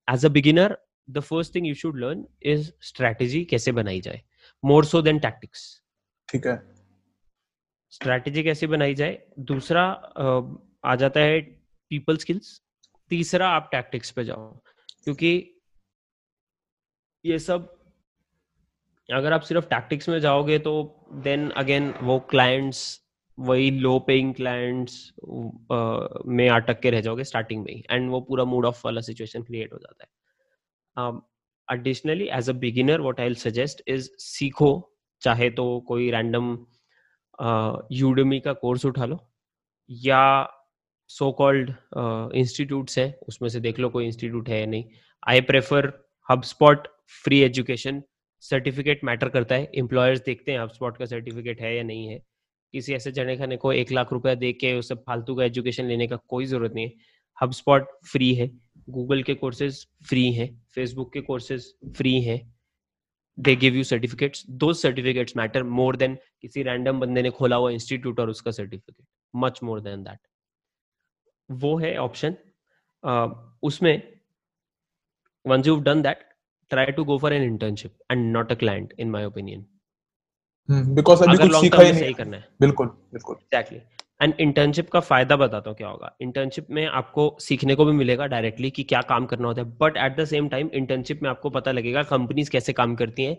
[0.08, 0.78] as a beginner
[1.10, 4.22] the first thing you should learn is strategy कैसे बनाई जाए।
[4.64, 5.64] More so than tactics.
[6.28, 6.56] ठीक है।
[7.92, 9.18] स्ट्रेटेजी कैसे बनाई जाए?
[9.38, 9.82] दूसरा
[10.84, 11.40] आ जाता है
[11.90, 12.60] पीपल स्किल्स
[13.10, 14.50] तीसरा आप टैक्टिक्स पे जाओ
[15.04, 15.30] क्योंकि
[17.24, 17.72] ये सब
[19.08, 20.72] अगर आप सिर्फ़ टैक्टिक्स में जाओगे तो
[21.24, 22.80] देन अगेन वो क्लाइंट्स
[23.38, 25.12] वही लो पेइंग क्लाइंट्स
[26.26, 29.42] में अटक के रह जाओगे स्टार्टिंग में ही एंड वो पूरा मूड ऑफ़ वाला सिचुएशन
[29.42, 31.10] क्रिएट हो जाता है।
[31.68, 34.70] Additionally as a beginner what I suggest is सीखो,
[35.22, 36.56] चाहे तो कोई रैंडम
[37.92, 39.18] यूडमी का कोर्स उठा लो,
[39.90, 40.48] या
[41.10, 41.70] सो कॉल्ड
[42.34, 44.84] इंस्टीट्यूट्स है, उसमें से देख लो कोई इंस्टीट्यूट है या नहीं।
[45.22, 45.92] I prefer
[46.28, 46.88] HubSpot
[47.24, 48.02] free education
[48.42, 52.18] certificate matter करता है। एम्प्लॉयर्स देखते हैं हब स्पॉट का सर्टिफिकेट है या नहीं है।
[52.74, 56.06] किसी ऐसे जने खाने को एक लाख रुपया दे के उसे फालतू का एजुकेशन लेने
[56.08, 56.92] का कोई ज़रूरत नहीं है।
[57.38, 58.50] हब स्पॉट फ्री है।
[58.88, 62.40] गूगल के कोर्सेज फ्री हैं फेसबुक के कोर्सेज फ्री हैं.
[63.38, 67.70] दे गिव यू सर्टिफिकेट्स दो सर्टिफिकेट्स मैटर मोर देन किसी रैंडम बंदे ने खोला हुआ
[67.70, 70.18] इंस्टीट्यूट और उसका certificate much more than that
[71.50, 72.36] वो है ऑप्शन
[73.04, 73.28] uh,
[73.62, 73.94] उसमें
[75.44, 76.22] once you've done that
[76.70, 79.64] try to go for an internship and not a client in my opinion.
[80.68, 83.78] Because अभी कुछ सीखा ही नहीं करना है। बिल्कुल बिल्कुल। एग्जैक्टली
[84.20, 88.26] एंड इंटर्नशिप का फ़ायदा बताता हूँ क्या होगा। इंटर्नशिप में आपको सीखने को भी मिलेगा
[88.26, 91.50] डायरेक्टली कि क्या काम करना होता है। But at the same time internship में आपको
[91.50, 93.36] पता लगेगा कंपनीज़ कैसे काम करती हैं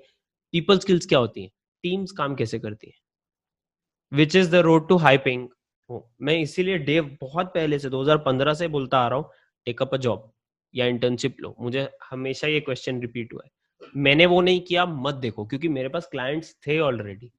[0.53, 1.49] पीपल स्किल्स क्या होती हैं
[1.83, 2.97] टीम्स काम कैसे करती हैं।
[4.11, 5.47] Which is the road to high hyping
[6.21, 9.29] मैं इसीलिए डेव बहुत पहले से 2015 से बोलता आ रहा हूँ
[9.65, 10.31] टेकअप अ जॉब
[10.73, 13.51] या इंटर्नशिप लो। मुझे हमेशा ये क्वेश्चन रिपीट हुआ है।
[13.97, 17.31] मैंने वो नहीं किया, मत देखो, क्योंकि मेरे पास क्लाइंट्स थे ऑलरेडी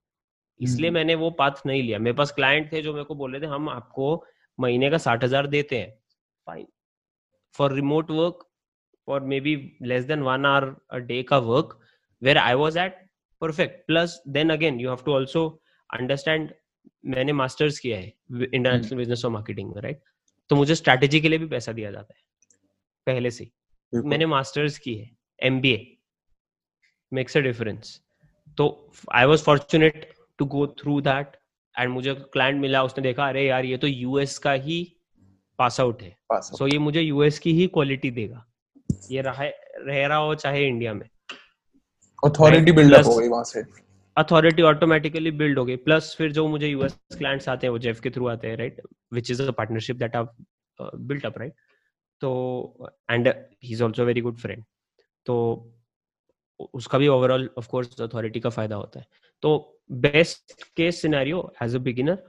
[0.61, 3.33] इसलिए हम्म। मैंने वो पाथ नहीं लिया। मेरे पास क्लाइंट थे जो मेरे को बोल
[3.33, 4.25] रहे थे हम आपको
[4.59, 5.91] महीने का साठ हज़ार देते हैं।
[6.47, 6.67] Fine
[7.55, 8.45] for remote work
[9.09, 11.79] for maybe less than one hour a day का work
[12.23, 12.97] where I was at
[13.43, 15.47] perfect plus then again you have to also
[15.91, 16.53] understand
[17.07, 20.03] मैंने मास्टर्स किया है इंटरनेशनल बिज़नेस और मार्केटिंग में राइट
[20.51, 22.23] तो मुझे strategy के लिए भी पैसा दिया जाता है
[23.07, 23.51] पहले से
[23.93, 25.97] मैंने मास्टर्स की है M B A
[27.13, 28.01] makes a difference
[28.59, 28.67] तो
[29.15, 31.37] I was fortunate to go through that
[31.75, 34.83] and मुझे क्लाइंट मिला उसने देखा अरे यार ये तो यूएस का ही
[35.59, 38.45] पास आउट है। सो so ये मुझे यूएस की ही क्वालिटी देगा।
[39.11, 41.09] ये रहा रह रहा हो चाहे इंडिया में।
[42.23, 43.63] अथॉरिटी बिल्डअप हो गई वहाँ से।
[44.17, 48.01] अथॉरिटी ऑटोमेटिकली बिल्ड हो गई। प्लस फिर जो मुझे यूएस क्लाइंट्स आते हैं वो जेफ
[48.01, 48.81] के थ्रू आते हैं right
[49.13, 50.35] which is a partnership that I've
[50.81, 51.55] built up right
[52.21, 54.65] तो and he is also very good friend
[55.27, 55.37] तो
[56.75, 59.07] उसका भी ओवरऑल ऑफ़ कोर्स अथॉरिटी का फ़ायदा होता है।
[59.43, 62.23] तो best case scenario as a beginner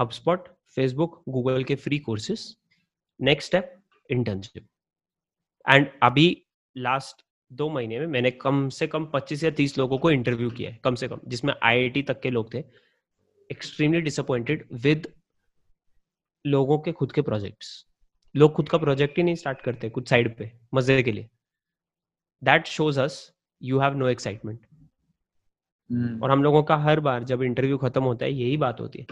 [0.00, 2.56] HubSpot Facebook Google के free courses
[3.20, 4.66] next step internship
[5.68, 10.10] and अभी लास्ट दो महीने में मैंने कम से कम 25 या 30 लोगों को
[10.10, 12.58] इंटरव्यू किया है, कम से कम, जिसमें आईआईटी तक के लोग थे.
[13.50, 15.12] एक्सट्रीमली डिसअपॉइंटेड विद
[16.46, 17.86] लोगों के खुद के प्रोजेक्ट्स
[18.36, 21.28] लोग खुद का प्रोजेक्ट ही नहीं स्टार्ट करते, कुछ साइड पे, मज़े के लिए.
[22.42, 24.66] That shows us you have no excitement
[25.92, 29.06] और हम लोगों का हर बार जब इंटरव्यू खत्म होता है यही बात होती है।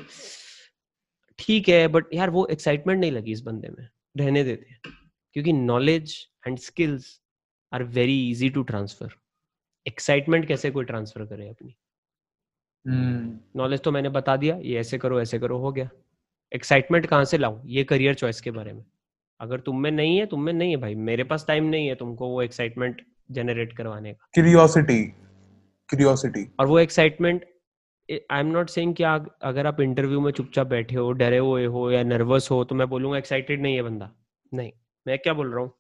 [1.39, 4.81] ठीक है बट यार वो एक्साइटमेंट नहीं लगी इस बंदे में रहने देते हैं।
[5.33, 7.21] क्योंकि knowledge and skills
[7.73, 9.15] are very easy to transfer
[9.87, 11.75] excitement कैसे कोई ट्रांसफ़र करे अपनी?
[13.57, 13.85] Knowledge hmm.
[13.85, 15.89] तो मैंने बता दिया ये ऐसे करो ऐसे करो हो गया।
[16.55, 17.61] एक्साइटमेंट कहाँ से लाऊं?
[17.67, 18.85] ये करियर चॉइस के बारे में।
[19.41, 21.95] अगर तुम में नहीं है तुम में नहीं है भाई। मेरे पास टाइम नहीं है
[21.95, 25.15] तुमको वो एक्साइटमेंट जनरेट करवाने का। क्यूरियोसिटी
[25.93, 27.45] क्यूरियोसिटी और वो excitement
[28.09, 31.91] I am not saying कि अगर आप इंटरव्यू में चुपचाप बैठे हो डरे हुए हो
[31.91, 34.11] या नर्वस हो तो मैं बोलूँगा एक्साइटेड नहीं है बंदा।
[34.53, 34.73] नहीं
[35.07, 35.73] मैं क्या बोल रहा हूँ?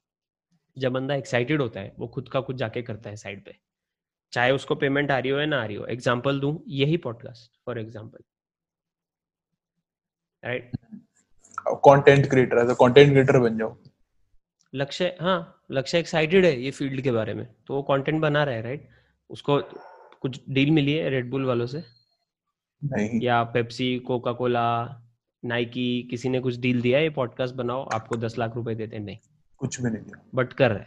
[0.77, 3.57] जब बंदा एक्साइटेड होता है वो खुद का कुछ जाके करता है साइड पे।
[4.33, 7.51] चाहे उसको पेमेंट आ रही हो या ना आ रही हो एग्ज़ाम्पल दू यही podcast
[7.66, 8.22] for example
[10.42, 10.70] right
[11.87, 13.77] content creator as a content creator बन जाओ।
[14.72, 18.55] लक्ष्य हाँ लक्ष्य एक्साइटेड है ये फ़ील्ड के बारे में तो वो कंटेंट बना रहा
[18.55, 18.88] है राइट
[19.31, 19.59] उसको
[20.22, 21.82] कुछ डील मिली है रेडबुल वालों से?
[22.85, 24.64] नहीं। या पेप्सी कोका कोला
[25.44, 27.04] नाइकी किसी ने कुछ डील दिया है?
[27.04, 29.18] ये पॉडकास्ट बनाओ आपको दस लाख रुपए देते नहीं।
[29.58, 30.85] कुछ भी नहीं दिया। बट कर रहे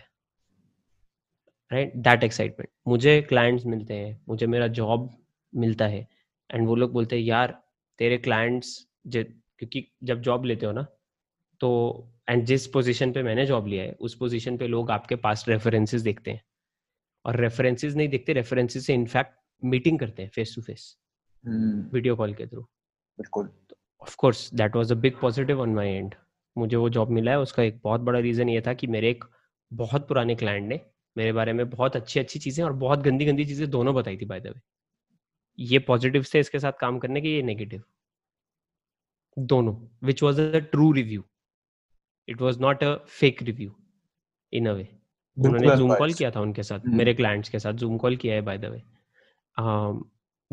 [1.71, 5.09] राइट दैट एक्साइटमेंट मुझे क्लाइंट्स मिलते हैं मुझे मेरा जॉब
[5.55, 6.07] मिलता है
[6.53, 7.63] एंड वो लोग बोलते हैं यार
[7.99, 10.85] तेरे क्लाइंट्स क्योंकि जब जॉब लेते हो ना
[11.59, 11.69] तो
[12.29, 16.01] एंड जिस पोजीशन पे मैंने जॉब लिया है उस पोजीशन पे लोग आपके पास रेफरेंसेस
[16.01, 16.41] देखते हैं।
[17.25, 19.33] और रेफरेंसेस नहीं देखते रेफरेंसेस से इनफैक्ट
[19.63, 20.95] मीटिंग करते हैं face to face
[21.93, 22.61] video call के थ्रू
[23.19, 23.49] बिल्कुल।
[24.01, 26.15] Of course that was a big positive on my and
[26.55, 29.23] मुझे वो जॉब मिला है उसका एक बहुत बड़ा रीजन ये था कि मेरे एक
[29.71, 30.79] बहुत पुराने क्लाइंट ने
[31.15, 34.25] मेरे बारे में बहुत अच्छी अच्छी चीज़ें और बहुत गंदी गंदी चीज़ें दोनों बताई थी
[34.25, 34.61] बाय द वे
[35.59, 37.83] ये पॉजिटिव थे इसके साथ काम करने के ये नेगेटिव
[39.37, 41.23] दोनों which was a true review
[42.27, 43.75] it was not a fake review
[44.53, 44.87] in a way
[45.37, 46.93] उन्होंने जूम कॉल किया था उनके साथ hmm.
[46.93, 48.83] मेरे क्लाइंट्स के साथ जूम कॉल किया है by the way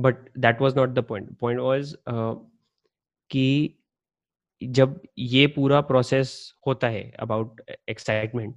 [0.01, 1.97] but that was not the point point was
[3.31, 3.79] कि
[4.63, 8.55] जब ये पूरा प्रोसेस होता है अबाउट एक्साइटमेंट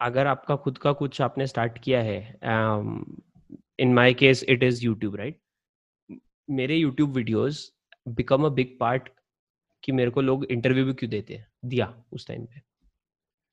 [0.00, 2.38] अगर आपका खुद का कुछ आपने स्टार्ट किया है
[3.78, 5.40] in my case it is YouTube right
[6.50, 7.74] मेरे YouTube videos
[8.08, 9.08] become a big part
[9.82, 11.46] कि मेरे को लोग इंटरव्यू भी क्यों देते हैं?
[11.64, 12.58] दिया उस टाइम पे।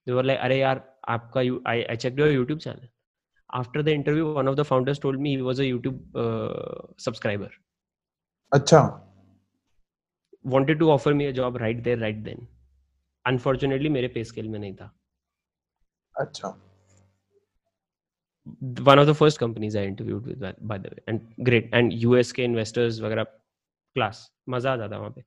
[0.06, 2.88] दे वर लाइक अरे यार आपका I I check your YouTube channel
[3.50, 6.14] after the interview one of the founders told me he was a YouTube
[7.06, 7.58] subscriber
[8.52, 8.80] अच्छा।
[10.46, 12.48] Wanted to offer me a job right there right then
[13.26, 14.94] unfortunately मेरे पे scale में नहीं था.
[16.16, 16.48] अच्छा।
[18.82, 22.32] One of the first companies I interviewed with by the way and great and US
[22.32, 25.24] के investors वगैरह class मज़ा आता था वहाँ पे।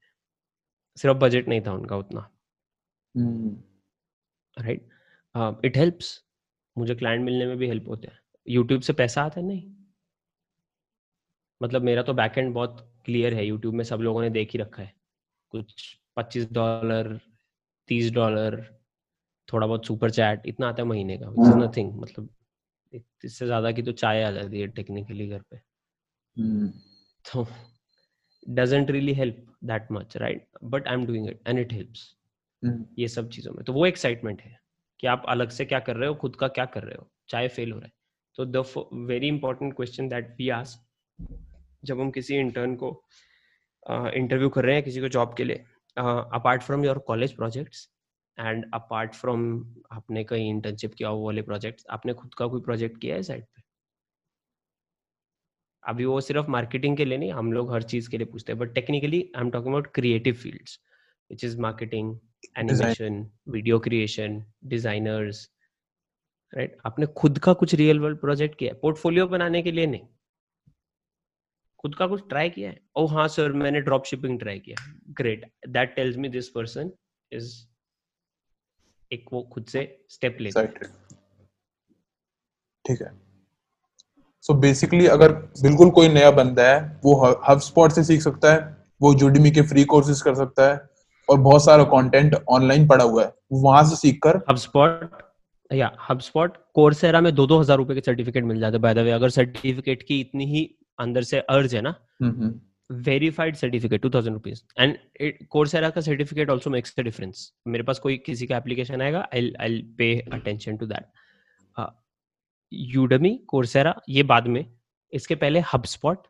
[0.99, 2.29] सिर्फ़ बजट नहीं था उनका उतना।
[3.15, 3.57] हम्म।
[4.57, 4.89] राइट
[5.35, 6.21] इट हेल्प्स
[6.77, 9.47] मुझे क्लाइंट मिलने में भी हेल्प होते हैं। यूट्यूब से पैसा आता है?
[9.47, 9.73] नहीं।
[11.61, 14.83] मतलब मेरा तो बैकएंड बहुत क्लियर है। यूट्यूब में सब लोगों ने देख ही रखा
[14.83, 14.93] है।
[15.55, 17.19] कुछ पच्चीस डॉलर
[17.89, 18.63] तीस डॉलर
[19.49, 22.29] थोड़ा बहुत सुपर चैट इतना आता है महीने का। इट्स नथिंग मतलब
[22.93, 25.57] इससे ज़्यादा की तो चाय आ जाती है टेक्निकली घर पे।
[26.37, 26.69] हम्म,
[27.25, 27.47] तो
[28.47, 32.15] doesn't really help that much right but I am doing it and it helps
[32.99, 34.59] ये सब चीज़ों में। तो वो एक्साइटमेंट है।
[35.01, 37.49] कि आप अलग से क्या कर रहे हो खुद का क्या कर रहे हो चाहे
[37.49, 37.93] फेल हो रहा है।
[38.37, 38.65] तो the
[39.09, 40.87] very important question that we ask
[41.85, 43.05] जब हम किसी इंटर्न को
[43.91, 45.65] इंटरव्यू uh, कर रहे हैं किसी को जॉब के लिए
[45.99, 47.89] apart from your college projects
[48.41, 53.17] and apart from आपने कहीं इंटर्नशिप किया वाले प्रोजेक्ट्स आपने खुद का कोई प्रोजेक्ट किया
[53.17, 53.63] है साइड पे?
[55.83, 58.59] अभी वो सिर्फ़ मार्केटिंग के लिए नहीं हम लोग हर चीज़ के लिए पूछते हैं
[58.59, 60.79] but technically I am talking about creative fields
[61.31, 62.19] which is marketing
[62.59, 65.49] animation video creation designers
[66.53, 68.79] right आपने खुद का कुछ रियल वर्ल्ड प्रोजेक्ट किया है?
[68.81, 70.07] पोर्टफोलियो बनाने के लिए नहीं।
[71.79, 72.81] खुद का कुछ ट्राई किया है?
[72.97, 74.77] ओ हाँ सर मैंने ड्रॉप शिपिंग ट्राई किया
[75.21, 76.91] great that tells me this person
[77.33, 77.53] is
[79.13, 80.51] एक वो खुद से स्टेप ले
[82.85, 83.11] ठीक है।
[84.45, 87.15] सो so बेसिकली अगर बिल्कुल कोई नया बंदा है वो
[87.49, 88.61] हब स्पॉट से सीख सकता है
[89.03, 90.77] वो जुडमी के फ्री कोर्सेज कर सकता है
[91.29, 95.23] और बहुत सारा कंटेंट ऑनलाइन पड़ा हुआ है। वहाँ से सीख कर HubSpot
[95.71, 99.11] या HubSpot कोर्सेरा में दो दो हज़ार रुपए के सर्टिफिकेट मिल जाते बाय द वे
[99.11, 100.65] अगर सर्टिफिकेट की इतनी ही
[100.99, 101.95] अंदर से अर्ज़ है ना
[102.91, 104.97] verified certificate two thousand rupees and
[105.51, 109.53] Coursera का certificate also makes the difference मेरे पास कोई किसी का एप्लीकेशन आएगा I
[109.61, 111.87] I pay attention to that
[112.73, 114.65] Udemy Coursera ये बाद में
[115.13, 116.27] इसके पहले HubSpot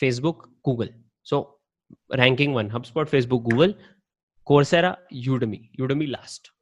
[0.00, 0.88] Facebook Google
[1.26, 1.42] so
[2.14, 3.74] ranking one HubSpot Facebook Google
[4.46, 6.52] Coursera Udemy Udemy last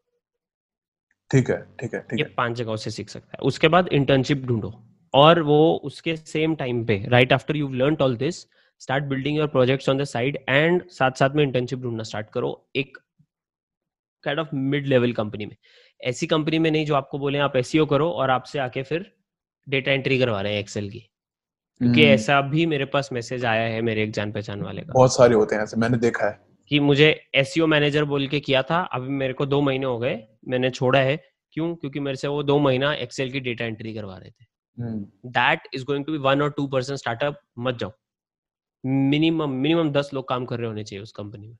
[1.31, 4.45] ठीक है ठीक है ठीक ये पाँच जगहों से सीख सकता है। उसके बाद इंटर्नशिप
[4.45, 4.73] ढूंढो।
[5.15, 8.41] और वो उसके सेम टाइम पे right after you learn all this
[8.81, 12.51] start building your projects on the side and साथ साथ में इंटर्नशिप ढूंढना स्टार्ट करो
[12.77, 12.99] एक
[14.25, 15.57] kind of mid level company में।
[16.01, 19.11] ऐसी कंपनी में नहीं जो आपको बोले आप एसईओ करो और आपसे आके फिर
[19.69, 21.01] डेटा एंट्री करवा रहे हैं एक्सेल की।
[21.81, 24.93] क्योंकि हम्म, ऐसा भी मेरे पास मैसेज आया है मेरे एक जान पहचान वाले का।
[24.93, 28.63] बहुत सारे होते हैं ऐसे मैंने देखा है। कि मुझे एसईओ मैनेजर बोल के किया
[28.63, 31.17] था अभी मेरे को दो महीने हो गए मैंने छोड़ा है।
[31.53, 31.75] क्यों?
[31.75, 34.45] क्योंकि मेरे से वो दो महीना एक्सेल की डेटा एंट्री करवा रहे थे।
[34.79, 37.93] हम्म, that is going to be one और टू परसेंट स्टार्टअप मत जाओ।
[38.87, 41.57] मिनिमम मिनिमम दस लोग काम कर रहे होने चाहिए उस कंपनी में।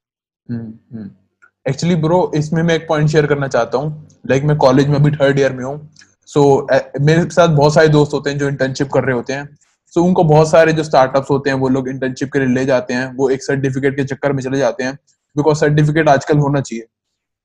[1.69, 4.97] एक्चुअली ब्रो इसमें मैं एक पॉइंट शेयर करना चाहता हूँ। लाइक like, मैं कॉलेज में
[4.97, 5.91] अभी थर्ड ईयर में हूँ।
[6.27, 9.57] सो so, मेरे साथ बहुत सारे दोस्त होते हैं जो इंटर्नशिप कर रहे होते हैं।
[9.95, 12.95] सो उनको बहुत सारे जो स्टार्टअप्स होते हैं, वो लोग इंटर्नशिप के लिए ले जाते
[12.95, 14.99] हैं, वो एक सर्टिफिकेट के चक्कर में चले जाते हैं
[15.37, 16.87] बिकॉज़ सर्टिफिकेट आजकल होना चाहिए।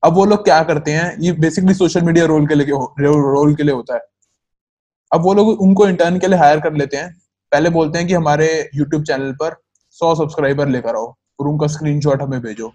[0.04, 3.64] अब वो लोग क्या करते हैं, ये बेसिकली सोशल मीडिया रोल के लिए रोल के
[3.64, 4.02] लिए होता है।
[5.14, 8.14] अब वो लोग उनको इंटर्न के लिए हायर कर लेते हैं। पहले बोलते हैं कि
[8.14, 9.56] हमारे यूट्यूब चैनल पर
[9.92, 12.74] सौ सब्सक्राइबर लेकर आओ, और उनका स्क्रीनशॉट हमें भेजो।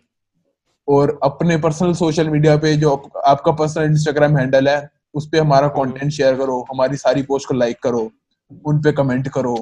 [0.88, 5.38] और अपने पर्सनल सोशल मीडिया पे जो आप- आपका पर्सनल इंस्टाग्राम हैंडल है, उस पर
[5.38, 8.10] हमारा कंटेंट शेयर करो, हमारी सारी पोस्ट को लाइक करो।
[8.50, 9.54] उन पे कमेंट करो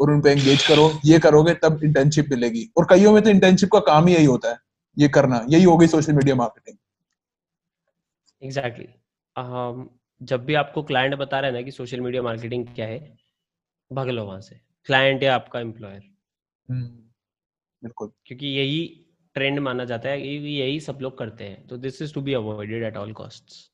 [0.00, 3.70] और उन पे एंगेज करो ये करोगे तब इंटर्नशिप मिलेगी। और कईयों में तो इंटर्नशिप
[3.72, 4.58] का काम ही यही होता है
[4.96, 6.76] ये करना यही हो गई social media marketing
[8.42, 9.00] exactly exactly.
[9.36, 9.86] um,
[10.20, 12.98] जब भी आपको क्लाइंट बता रहे हैं ना कि सोशल मीडिया मार्केटिंग क्या है
[13.90, 16.00] भाग लो वहाँ से। क्लाइंट या आपका एम्प्लॉयर
[16.68, 22.00] बिल्कुल। क्योंकि यही ट्रेंड माना जाता है यही यही सब लोग करते हैं। तो this
[22.02, 23.70] is to be avoided at all costs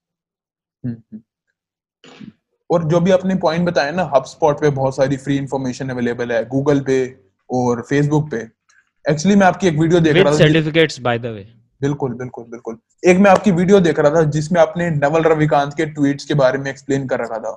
[0.84, 2.30] hmm, hmm.
[2.70, 6.32] और जो भी आपने पॉइंट बताया ना हब स्पॉट पे बहुत सारी फ्री इंफॉर्मेशन अवेलेबल
[6.32, 6.96] है गूगल पे
[7.50, 8.36] और फेसबुक पे।
[9.04, 11.46] एक्चुअली मैं आपकी एक वीडियो देख रहा था सर्टिफिकेट्स बाय द वे
[11.80, 15.86] बिल्कुल बिल्कुल बिल्कुल। एक मैं आपकी वीडियो देख रहा था जिसमें आपने नवल रविकांत के
[15.86, 17.56] ट्वीट्स के बारे में एक्सप्लेन कर रखा था।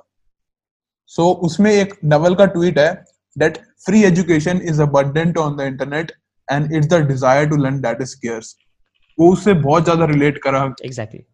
[1.10, 2.92] सो so, उसमें एक नवल का ट्वीट है
[3.36, 6.12] that free education is abundant on the internet
[6.48, 8.54] and it's the desire to learn that is scarce
[9.18, 11.24] वो उससे बहुत ज़्यादा रिलेट करा। एग्जैक्टली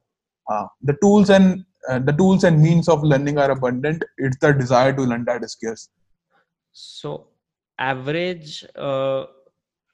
[0.47, 1.59] हाँ the tools and
[1.91, 4.05] uh, the tools and means of learning are abundant.
[4.19, 5.89] It's the desire to learn that is scarce.
[6.75, 7.11] So
[7.79, 9.27] average uh,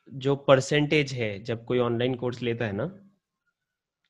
[0.08, 2.90] जो percentage है जब कोई ऑनलाइन कोर्स लेता है ना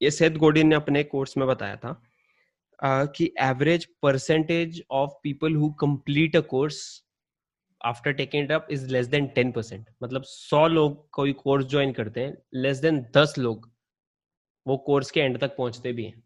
[0.03, 5.57] ये सेथ गोडिन ने अपने कोर्स में बताया था uh, कि average percentage of people
[5.57, 6.81] who complete a course
[7.81, 11.93] after taking it up is less than ten percent मतलब सौ लोग कोई कोर्स ज्वाइन
[11.93, 13.71] करते हैं लेस देन दस लोग
[14.67, 16.23] वो कोर्स के एंड तक पहुँचते भी हैं।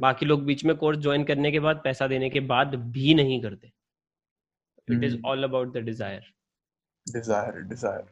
[0.00, 3.40] बाकी लोग बीच में कोर्स ज्वाइन करने के बाद पैसा देने के बाद भी नहीं
[3.42, 3.72] करते।
[4.88, 5.28] It is hmm.
[5.28, 6.20] All about the desire
[7.06, 8.02] desire desire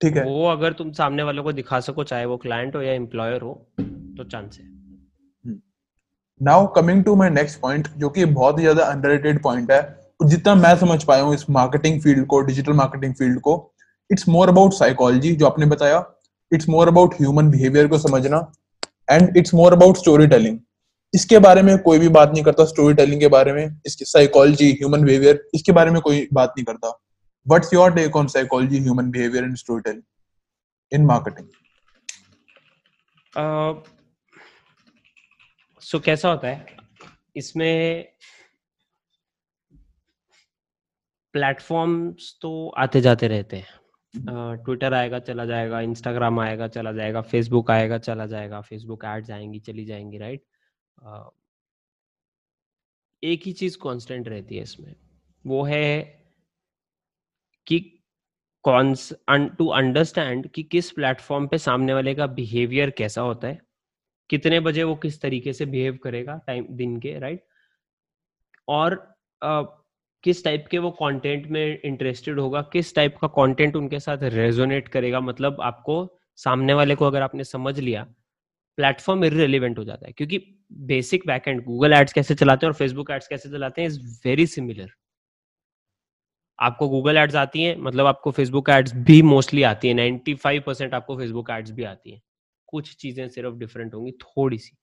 [0.00, 2.92] ठीक है। वो अगर तुम सामने वालों को दिखा सको चाहे वो क्लाइंट हो या
[2.94, 4.66] एम्प्लॉयर हो तो चांस है।
[6.40, 9.80] Now coming to my next point जो कि बहुत ही ज़्यादा अंडररेटेड पॉइंट है।
[10.24, 13.54] जितना मैं समझ पाया हूँ इस मार्केटिंग फ़ील्ड को डिजिटल मार्केटिंग फ़ील्ड को
[14.10, 16.04] इट्स मोर अबाउट साइकोलॉजी जो आपने बताया।
[16.52, 18.40] It's more about human behaviour को समझना।
[19.08, 20.58] And it's more about story telling
[21.14, 24.70] इसके बारे में कोई भी बात नहीं करता स्टोरी टेलिंग के बारे में, इसकी साइकोलॉजी
[24.72, 26.88] ह्यूमन बिहेवियर इसके बारे में कोई बात नहीं करता।
[27.46, 30.02] What's your take on psychology human behaviour and story telling
[30.92, 31.46] in marketing
[35.82, 36.66] so कैसा होता है?
[37.36, 38.08] इसमें
[41.34, 43.66] प्लेटफॉर्म्स तो आते जाते रहते हैं।
[44.64, 49.58] ट्विटर आएगा, चला जाएगा इंस्टाग्राम आएगा, चला जाएगा फेसबुक आएगा, चला जाएगा फेसबुक एड्स आएँगी,
[49.60, 50.42] चली जाएँगी राइट
[53.24, 54.94] एक ही चीज़ कांस्टेंट रहती है इसमें।
[55.46, 56.02] वो है
[57.66, 57.94] कि
[59.58, 63.60] टू अंडरस्टैंड कि किस प्लेटफॉर्म पे सामने वाले का बिहेवियर कैसा होता है
[64.30, 67.44] कितने बजे वो किस तरीके से बिहेव करेगा टाइम दिन के राइट
[68.68, 68.94] और
[69.42, 69.62] अ,
[70.22, 74.88] किस टाइप के वो कंटेंट में इंटरेस्टेड होगा किस टाइप का कंटेंट उनके साथ रेजोनेट
[74.88, 78.04] करेगा मतलब आपको सामने वाले को अगर आपने समझ लिया
[78.76, 83.10] प्लेटफॉर्म इरेलीवेंट हो जाता है। क्योंकि बेसिक बैकएंड गूगल एड्स कैसे चलाते हैं और फेसबुक
[83.10, 84.90] एड्स कैसे चलाते हैं इज़ वेरी सिमिलर
[86.58, 90.94] आपको गूगल एड्स आती हैं मतलब आपको फेसबुक एड्स भी मोस्टली आती है 95 परसेंट
[90.94, 92.20] आपको फेसबुक एड्स भी आती है।
[92.66, 94.76] कुछ चीज़ें सिर्फ़ डिफरेंट होंगी, थोड़ी सी।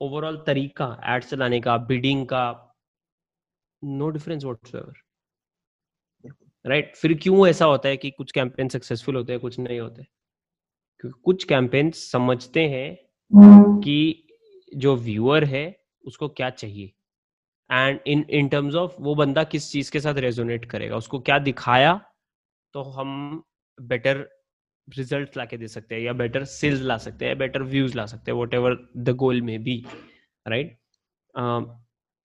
[0.00, 2.74] ओवरऑल तरीका एड्स चलाने का बिडिंग का
[3.84, 4.94] नो डिफरेंस व्हाटसोएवर
[6.64, 10.02] राइट फिर क्यों ऐसा होता है कि कुछ कैंपेन सक्सेसफुल होते हैं, कुछ नहीं होते?
[11.00, 12.96] क्योंकि कुछ कैंपेन समझते हैं
[13.80, 14.28] कि
[14.72, 15.64] जो व्यूअर है,
[16.04, 16.92] उसको क्या चाहिए?
[17.70, 20.96] And in in terms of वो बंदा किस चीज़ के साथ रेजोनेट करेगा?
[20.96, 21.94] उसको क्या दिखाया
[22.74, 23.42] तो हम
[23.78, 24.28] बेटर
[24.88, 28.06] रिज़ल्ट ला के दे सकते हैं, या बेटर सेल्स ला सकते हैं बेटर व्यूज़ ला
[28.06, 29.76] सकते हैं what ever the goal may be
[30.46, 30.78] right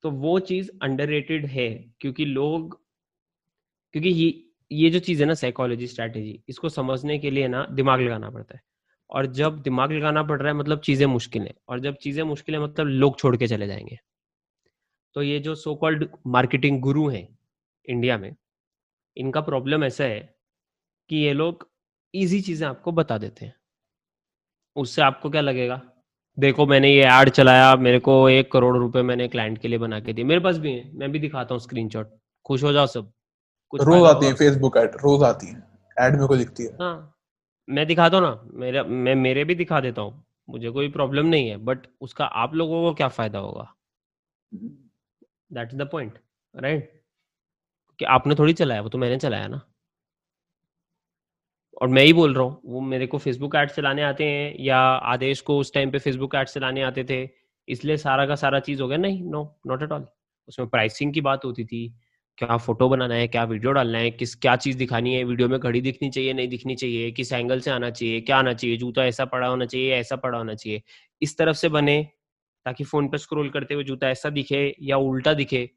[0.04, 1.12] तो वो चीज़ अंडर
[1.48, 1.70] है,
[2.02, 2.80] क्योंकि लोग,
[3.94, 8.02] क्योंकि ये ये जो चीज़ है ना साइकोलॉजी स्ट्रैटेजी इसको समझने के लिए ना दिमाग
[8.02, 8.62] लगाना पड़ता है।
[9.10, 12.56] और जब दिमाग लगाना पड़ रहा है मतलब चीज़ें मुश्किल है। और जब चीज़ें मुश्किल
[12.56, 13.98] है मतलब लोग छोड़ के चले जाएँगे।
[15.16, 17.28] तो ये जो सो कॉल्ड मार्केटिंग गुरु हैं
[17.88, 18.36] इंडिया में
[19.18, 20.20] इनका प्रॉब्लम ऐसा है
[21.10, 21.68] कि ये लोग
[22.14, 23.56] इजी चीज़ें आपको बता देते हैं।
[24.76, 25.82] उससे आपको क्या लगेगा?
[26.38, 30.00] देखो मैंने ये एड चलाया मेरे को एक करोड़ रुपए मैंने क्लाइंट के लिए बना
[30.00, 32.10] के दिए। मेरे पास भी है मैं भी दिखाता हूँ स्क्रीनशॉट
[32.46, 33.12] खुश हो जाओ सब।
[33.70, 35.56] कुछ रोज आती है फेसबुक एड रोज आती है।
[35.98, 37.17] एड मेरे को दिखती है। हाँ।
[37.68, 41.50] मैं दिखाता हूँ ना, मेरा, मैं, मेरे भी दिखा देता हूँ, मुझे कोई प्रॉब्लम नहीं
[41.50, 43.74] है बट उसका आप लोगों को क्या फ़ायदा होगा?
[44.52, 46.20] That is the point
[46.54, 46.92] right
[48.00, 49.62] कि आपने थोड़ी चलाया, वो तो मैंने चलाया ना।
[51.82, 54.78] और मैं ही बोल रहा हूँ, वो मेरे को फेसबुक एड चलाने आते हैं, या
[54.80, 57.24] आदेश को उस टाइम पे फेसबुक एड चलाने आते थे,
[57.68, 60.06] इसलिए सारा का सारा चीज़ हो गया। नहीं नो नॉट एट ऑल
[60.50, 61.88] उसमें प्राइसिंग की बात होती थी
[62.38, 65.60] क्या फ़ोटो बनाना है क्या वीडियो डालना है किस क्या चीज़ दिखानी है वीडियो में
[65.60, 69.06] घड़ी दिखनी चाहिए नहीं दिखनी चाहिए किस एंगल से आना चाहिए क्या आना चाहिए जूता
[69.06, 70.82] ऐसा पड़ा होना चाहिए ऐसा पड़ा होना चाहिए।
[71.22, 72.02] इस तरफ़ से बने
[72.66, 75.70] ताकि फ़ोन पे स्क्रॉल करते हुए जूता ऐसा दिखे या उल्टा दिखे।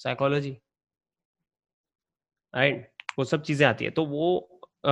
[0.00, 0.56] साइकोलॉजी
[2.54, 4.38] राइट वो सब चीज़ें आती है। तो वो
[4.84, 4.90] अ,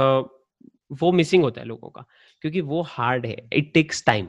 [0.93, 2.05] वो मिसिंग होता है लोगों का
[2.43, 4.29] क्योंकि वो हार्ड है। इट टेक्स टाइम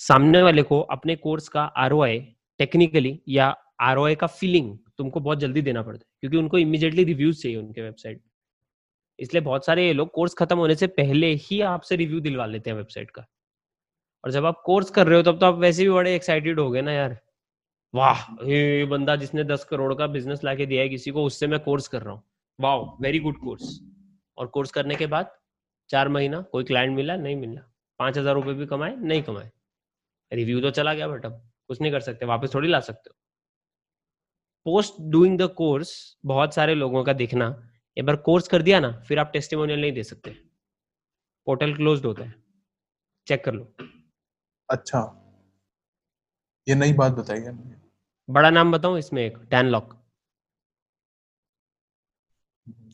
[0.00, 2.18] सामने वाले को अपने कोर्स का आरओआई
[2.60, 7.42] टेक्निकली या आर का फीलिंग तुमको बहुत जल्दी देना पड़ता है, क्योंकि उनको इमीडिएटली रिव्यूज़
[7.42, 8.22] चाहिए उनके वेबसाइट
[9.18, 12.76] इसलिए बहुत सारे लोग कोर्स खत्म होने से पहले ही आपसे रिव्यू दिलवा लेते हैं
[12.76, 13.24] वेबसाइट का।
[14.24, 16.70] और जब आप कोर्स कर रहे हो, तब तो आप वैसे भी बड़े एक्साइटेड हो
[16.70, 17.16] गए ना यार।
[17.94, 21.60] वाह, ये बंदा जिसने दस करोड़ का बिज़नेस लाके दिया है, किसी को उससे मैं
[21.60, 22.22] कोर्स कर रहा हूँ।
[22.58, 23.78] वाह वेरी गुड कोर्स
[24.38, 25.30] और कोर्स करने के बाद
[25.90, 27.60] चार महीना कोई क्लाइंट मिला, नहीं मिला।
[28.00, 29.50] पाँच हज़ार रुपये भी कमाए, नहीं कमाए।
[30.32, 33.16] रिव्यू तो चला गया बट अब कुछ नहीं कर सकते, वापस थोड़ी ला सकते हो।
[34.66, 35.90] पोस्ट डूइंग द कोर्स
[36.26, 37.48] बहुत सारे लोगों का दिखना
[37.96, 40.30] एक बार कोर्स कर दिया ना फिर आप टेस्टिमोनियल नहीं दे सकते।
[41.46, 42.34] पोर्टल क्लोज्ड होता है।
[43.26, 43.64] चेक कर लो।
[44.68, 45.00] अच्छा।
[46.66, 47.52] ये नई बात बताई है
[48.28, 49.94] बड़ा नाम बताऊँ इसमें एक टैन लॉक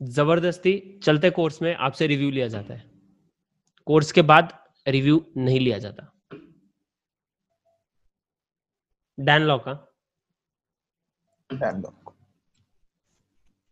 [0.02, 2.90] ज़बरदस्ती चलते कोर्स में आपसे रिव्यू लिया जाता है।
[3.86, 4.52] कोर्स के बाद
[4.86, 6.06] रिव्यू नहीं लिया जाता।
[9.18, 9.89] डैन लॉ का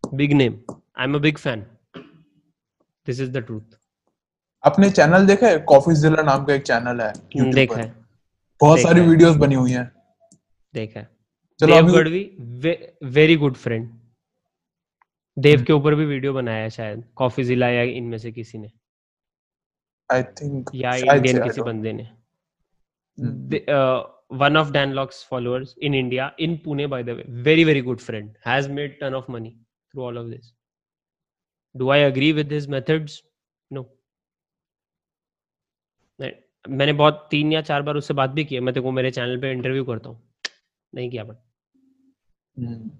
[0.04, 1.60] big name I am a big fan
[3.06, 3.76] this is the truth
[4.64, 5.58] आपने चैनल देखा है?
[5.58, 7.94] कॉफ़ी जिला नाम का एक चैनल है YouTube देखा पर। है।
[8.60, 9.92] बहुत सारी वीडियोस बनी हुई हैं।
[10.74, 11.08] देखा है।
[11.60, 12.22] चलो Dev Gadhvi
[13.04, 13.88] very good friend
[15.38, 18.70] Dev के ऊपर भी वीडियो बनाया है शायद। कॉफ़ी जिला या इनमें से किसी ने।
[20.10, 22.10] आई थिंक या इंडियन किसी बंदे ने।
[24.30, 28.00] One of Dan Locke's followers in India, in Pune, by the way, very, very good
[28.00, 29.56] friend, has made ton of money
[29.92, 30.52] through all of this.
[31.74, 33.22] Do I agree with his methods?
[33.70, 33.86] No.
[36.68, 39.10] मैंने बहुत तीन या चार बार उससे बात भी की है मैं तेरे को मेरे
[39.10, 40.20] चैनल पे इंटरव्यू करता हूँ
[40.92, 41.36] नहीं किया but
[42.56, 42.90] hmm,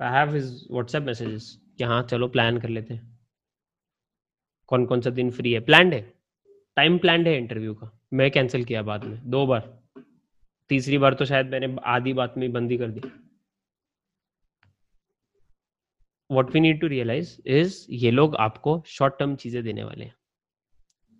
[0.00, 3.18] I have his WhatsApp messages कि हाँ चलो प्लान कर लेते हैं
[4.68, 6.00] कौन कौन सा दिन फ्री है प्लान है
[6.76, 9.75] टाइम प्लान है इंटरव्यू का मैं कैंसिल किया बाद में दो बार
[10.70, 13.00] तीसरी बार तो शायद मैंने आधी बात में बंद कर दी।
[16.30, 20.14] What we need to realise is ये लोग आपको शॉर्ट टर्म चीज़ें देने वाले हैं,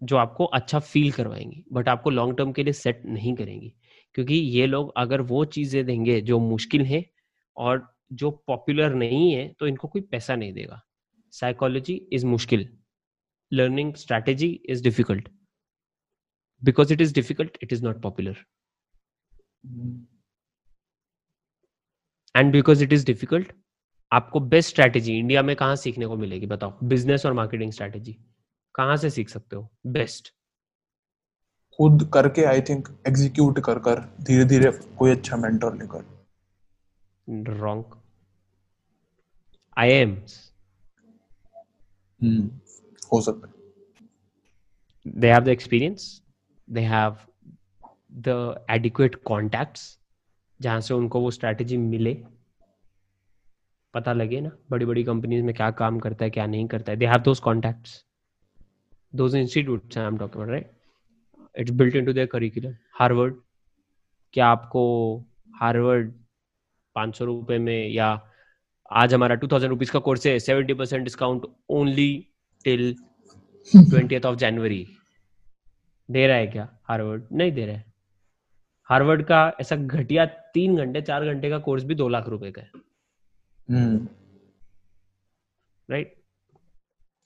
[0.03, 3.72] जो आपको अच्छा फील करवाएँगी बट आपको लॉन्ग टर्म के लिए सेट नहीं करेंगी।
[4.14, 7.05] क्योंकि ये लोग अगर वो चीज़ें देंगे जो मुश्किल है
[7.57, 10.80] और जो पॉपुलर नहीं है तो इनको कोई पैसा नहीं देगा।
[11.32, 12.68] साइकोलॉजी इज़ मुश्किल।
[13.53, 15.28] Learning strategy is difficult
[16.62, 18.44] because it is difficult it is not popular
[22.34, 23.52] and because it is difficult
[24.12, 26.78] आपको बेस्ट स्ट्रैटेजी इंडिया में कहाँ सीखने को मिलेगी बताओ?
[26.82, 28.12] बिज़नेस और मार्केटिंग स्ट्रैटेजी
[28.74, 29.68] कहाँ से सीख सकते हो?
[29.86, 30.32] बेस्ट
[31.78, 36.04] खुद करके आई थिंक एग्जीक्यूट कर कर धीरे धीरे कोई अच्छा मेंटर लेकर।
[37.58, 37.84] रॉन्ग
[39.78, 40.14] आई एम
[43.12, 43.54] हो सकता है।
[45.06, 46.04] They have the experience
[46.68, 47.18] they have
[48.16, 48.34] the
[48.70, 49.82] adequate contacts
[50.60, 52.12] जहाँ से उनको वो स्ट्रैटेजी मिले।
[53.94, 56.98] पता लगे ना बड़ी बड़ी कंपनीज़ में क्या काम करता है क्या नहीं करता है।
[56.98, 58.04] They have those contacts
[59.12, 60.70] those institutes I am talking right
[61.58, 63.34] it's built into their curriculum Harvard
[64.34, 64.84] क्या आपको
[65.60, 66.12] हार्वर्ड
[66.94, 68.08] पाँच सौ रुपये में या
[68.90, 72.26] आज हमारा टू थाउज़ेंड रुपीज़ का कोर्स है seventy percent discount only
[72.64, 72.94] till
[73.68, 74.86] twenty of January
[76.08, 76.68] दे रहा है क्या?
[76.84, 77.84] हार्वर्ड नहीं दे रहा है।
[78.91, 80.24] हार्वर्ड का ऐसा घटिया
[80.55, 82.70] तीन घंटे चार घंटे का कोर्स भी दो लाख रुपए का है
[83.68, 84.07] हम्म,
[85.89, 86.12] right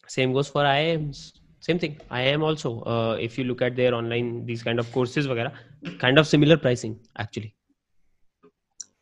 [0.09, 1.19] same goes for iims
[1.63, 5.27] same thing iim also uh, if you look at their online these kind of courses
[5.27, 6.95] वगैरह kind of similar pricing
[7.25, 7.51] actually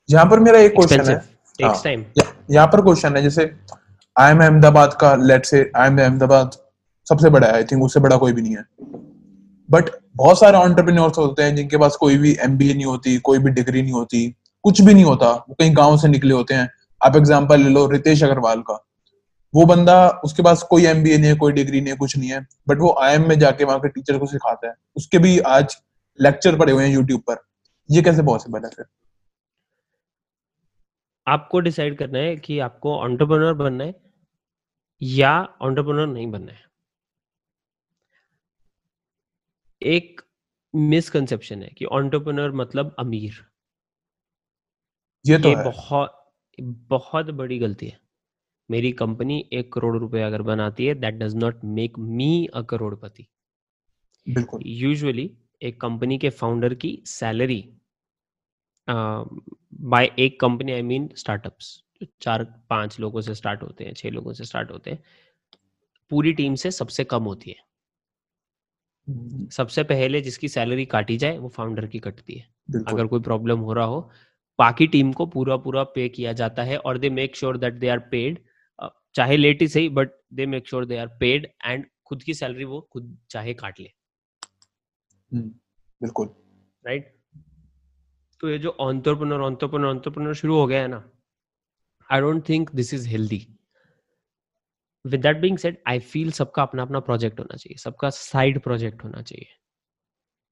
[0.09, 1.17] यहाँ पर मेरा एक क्वेश्चन है
[1.59, 3.51] हाँ, time या- यहाँ पर क्वेश्चन है जैसे
[4.17, 6.57] आई एम अहमदाबाद का let's say I am Ahmedabad
[7.07, 8.65] सबसे बड़ा है आई थिंक उससे बड़ा कोई भी नहीं है
[9.69, 13.51] बट बहुत सारे ऑन्टरप्रेन्योर्स होते हैं जिनके पास कोई भी एमबीए नहीं होती, कोई भी
[13.51, 14.29] डिग्री नहीं होती,
[14.64, 16.69] कुछ भी नहीं होता, वो कहीं गाँव से निकले होते हैं।
[17.01, 18.85] आप एग्ज़ाम्पल ले लो रितेश अग्रवाल का।
[19.55, 22.47] वो बंदा, उसके पास कोई एमबीए नहीं है, कोई डिग्री नहीं है, कुछ नहीं है
[22.69, 25.77] बट वो आईएम में जाके वहाँ के टीचर को सिखाता है। उसके भी आज
[26.21, 27.37] लेक्चर पड़े हुए हैं यूट्यूब पर।
[27.91, 28.85] ये कैसे पॉसिबल है फिर?
[31.27, 33.95] आपको डिसाइड करना है कि आपको ऑन्टरप्रनर बनना है
[35.03, 36.68] या ऑन्टरप्रनर नहीं बनना है।
[39.83, 40.20] एक
[40.74, 43.45] मिसकंसेप्शन है कि ऑन्टरप्रनर मतलब अमीर।
[45.24, 46.14] ये तो ये है। बहुत
[46.59, 47.99] बहुत बड़ी गलती है।
[48.68, 53.26] मेरी कंपनी एक करोड़ रुपए अगर बनाती है that does not make me a crorepati.
[54.26, 55.31] बिल्कुल। यूजुअली
[55.62, 57.61] एक कंपनी के फाउंडर की सैलरी
[58.89, 61.83] बाय एक कंपनी आई मीन स्टार्टअप्स
[62.20, 65.03] चार पाँच लोगों से स्टार्ट होते हैं छह लोगों से स्टार्ट होते हैं
[66.11, 67.68] पूरी टीम से सबसे कम होती है।
[69.53, 72.47] सबसे पहले जिसकी सैलरी काटी जाए वो फाउंडर की कटती है।
[72.89, 74.01] अगर कोई प्रॉब्लम हो रहा हो
[74.59, 77.89] बाकी टीम को पूरा पूरा पे किया जाता है और they make sure that they
[77.89, 78.39] are paid
[79.15, 82.65] चाहे लेट ही सही but they make sure they are paid and खुद की सैलरी
[82.65, 83.91] वो खुद चाहे काट ले।
[85.33, 85.49] हम्म,
[86.01, 86.27] बिल्कुल।
[86.85, 87.15] Right right?
[88.41, 91.03] तो ये जो ऑन्टरप्रनर ऑन्टरप्रनर ऑन्टरप्रनर शुरू हो गया है ना
[92.11, 93.47] I don't think this is healthy
[95.09, 99.05] with that being said I feel सबका अपना अपना प्रोजेक्ट होना चाहिए, सबका साइड प्रोजेक्ट
[99.05, 99.47] होना चाहिए।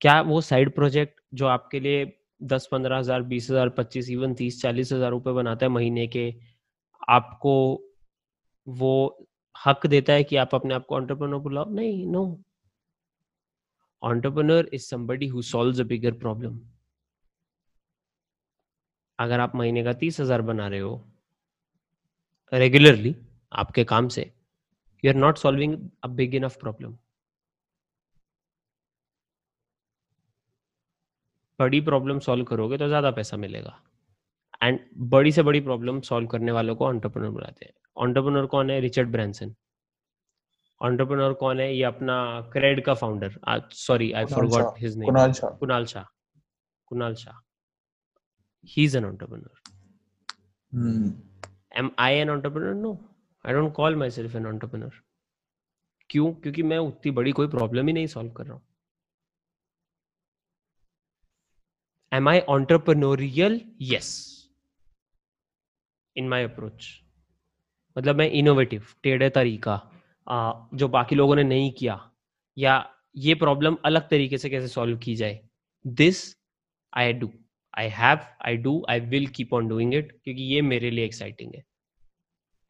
[0.01, 2.05] क्या वो साइड प्रोजेक्ट जो आपके लिए
[2.43, 6.33] दस पंद्रह हज़ार, बीस हज़ार, पच्चीस इवन तीस चालीस हज़ार रुपए बनाता है महीने के,
[7.09, 7.55] आपको
[8.67, 11.71] वो हक देता है कि आप अपने आप को ऑन्टरप्रनर बुलाओ?
[11.71, 12.25] नहीं नो
[14.03, 16.59] entrepreneur इज़ somebody who solves a bigger problem.
[19.19, 20.93] अगर आप महीने का तीस हज़ार बना रहे हो
[22.53, 23.15] रेगुलरली
[23.53, 24.31] आपके काम से
[25.07, 26.97] you are not solving a big enough problem
[31.59, 33.79] बड़ी प्रॉब्लम सॉल्व करोगे तो ज़्यादा पैसा मिलेगा।
[34.63, 34.79] एंड
[35.13, 38.81] बड़ी से बड़ी प्रॉब्लम सॉल्व करने वालों को ऑन्टरप्रनर बुलाते हैं। ऑन्टरप्रनर कौन है?
[38.81, 39.55] रिचर्ड ब्रांसन
[40.81, 41.75] ऑन्टरप्रनर कौन है?
[41.77, 42.17] ये अपना
[42.53, 43.39] क्रेड का founder
[43.75, 45.51] sorry I forgot his name Kunal Shah.
[45.59, 46.05] Kunal Shah.
[46.91, 47.41] Kunal Shah.
[48.69, 49.51] He is an entrepreneur
[51.79, 52.93] am I an entrepreneur no
[53.47, 55.01] I don't call myself an entrepreneur
[56.11, 56.33] क्यों?
[56.35, 58.63] क्योंकि मैं उतनी बड़ी कोई प्रॉब्लम ही नहीं सॉल्व कर रहा हूँ।
[62.13, 64.09] Am I entrepreneurial yes
[66.17, 66.89] in my approach
[67.97, 69.75] मतलब मैं इनोवेटिव टेढ़े तरीका
[70.27, 71.99] आ, जो बाकी लोगों ने नहीं किया
[72.57, 72.75] या
[73.17, 75.41] ये प्रॉब्लम अलग तरीके से कैसे सॉल्व की जाए?
[75.85, 76.37] This
[76.93, 77.31] I do
[77.75, 81.55] I have I do I will keep on doing it क्योंकि ये मेरे लिए एक्साइटिंग
[81.55, 81.65] है।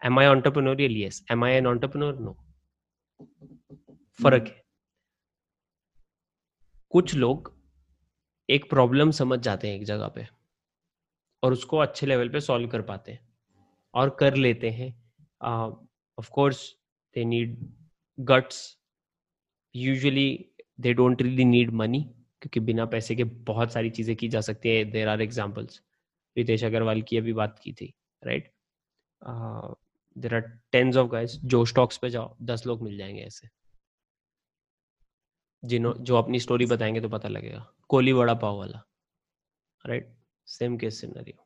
[0.03, 2.37] Am I entrepreneurial yes am I an entrepreneur no
[4.19, 4.65] फ़र्क है।
[6.93, 7.55] कुछ लोग
[8.49, 10.27] एक प्रॉब्लम समझ जाते हैं एक जगह पे
[11.43, 13.21] और उसको अच्छे लेवल पे सॉल्व कर पाते हैं
[13.95, 14.89] और कर लेते हैं।
[16.19, 16.61] Of course
[17.17, 17.57] they need
[18.19, 18.61] guts
[19.75, 20.29] usually
[20.81, 22.03] they don't really need money
[22.43, 25.81] क्योंकि बिना पैसे के बहुत सारी चीज़ें की जा सकती है। There are examples
[26.37, 27.93] Ritesh Agarwal की अभी बात की थी
[28.23, 28.53] right
[30.17, 30.41] there are
[30.73, 33.49] tens of guys जो स्टॉक्स पे जाओ, दस लोग मिल जाएँगे ऐसे।
[35.63, 38.83] जिन्हों, जो अपनी स्टोरी बताएँगे तो पता लगेगा। कोहली वड़ा पाव वाला।
[39.85, 40.15] राइट
[40.49, 41.45] सेम केस सिनेरियो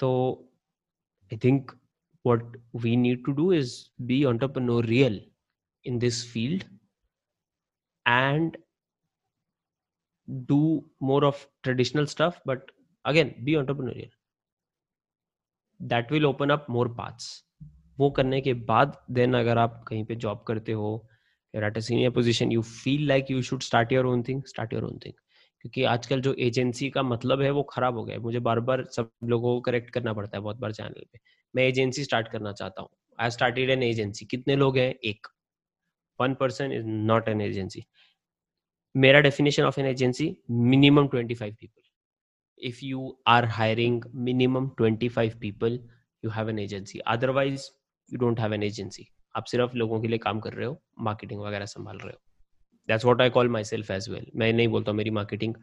[0.00, 0.08] तो
[1.30, 1.70] I think
[2.24, 5.20] what we need to do is be entrepreneurial
[5.84, 6.64] in this field
[8.06, 8.56] and
[10.48, 10.60] do
[11.02, 12.70] more of traditional stuff but
[13.04, 14.10] again be entrepreneurial
[15.82, 17.42] that will open up more paths.
[17.98, 21.08] वो करने के बाद then अगर आप कहीं पे job करते हो
[21.56, 24.82] at a senior position, you feel like you should start your own thing, start your
[24.82, 25.12] own thing.
[25.60, 28.84] क्योंकि आजकल जो एजेंसी का मतलब है, वो खराब हो गया है। मुझे बार बार
[28.84, 31.18] सब लोगों को करेक्ट करना पड़ता है बहुत बार चैनल पे।
[31.56, 32.88] मैं एजेंसी स्टार्ट करना चाहता हूँ।
[33.20, 34.94] आई स्टार्टेड एन एजेंसी कितने लोग हैं?
[35.04, 35.26] एक।
[36.20, 37.84] One person is not an agency
[38.96, 41.82] मेरा definition of an agency minimum twenty five people
[42.82, 45.78] you are hiring minimum twenty five people
[46.24, 47.68] you have an agency otherwise
[48.10, 51.40] you don't have an agency आप सिर्फ़ लोगों के लिए काम कर रहे हो मार्केटिंग
[51.40, 52.20] वगैरह संभाल रहे हो।
[52.88, 55.54] That's what I call myself as well मैं नहीं बोलता मेरी मार्केटिंग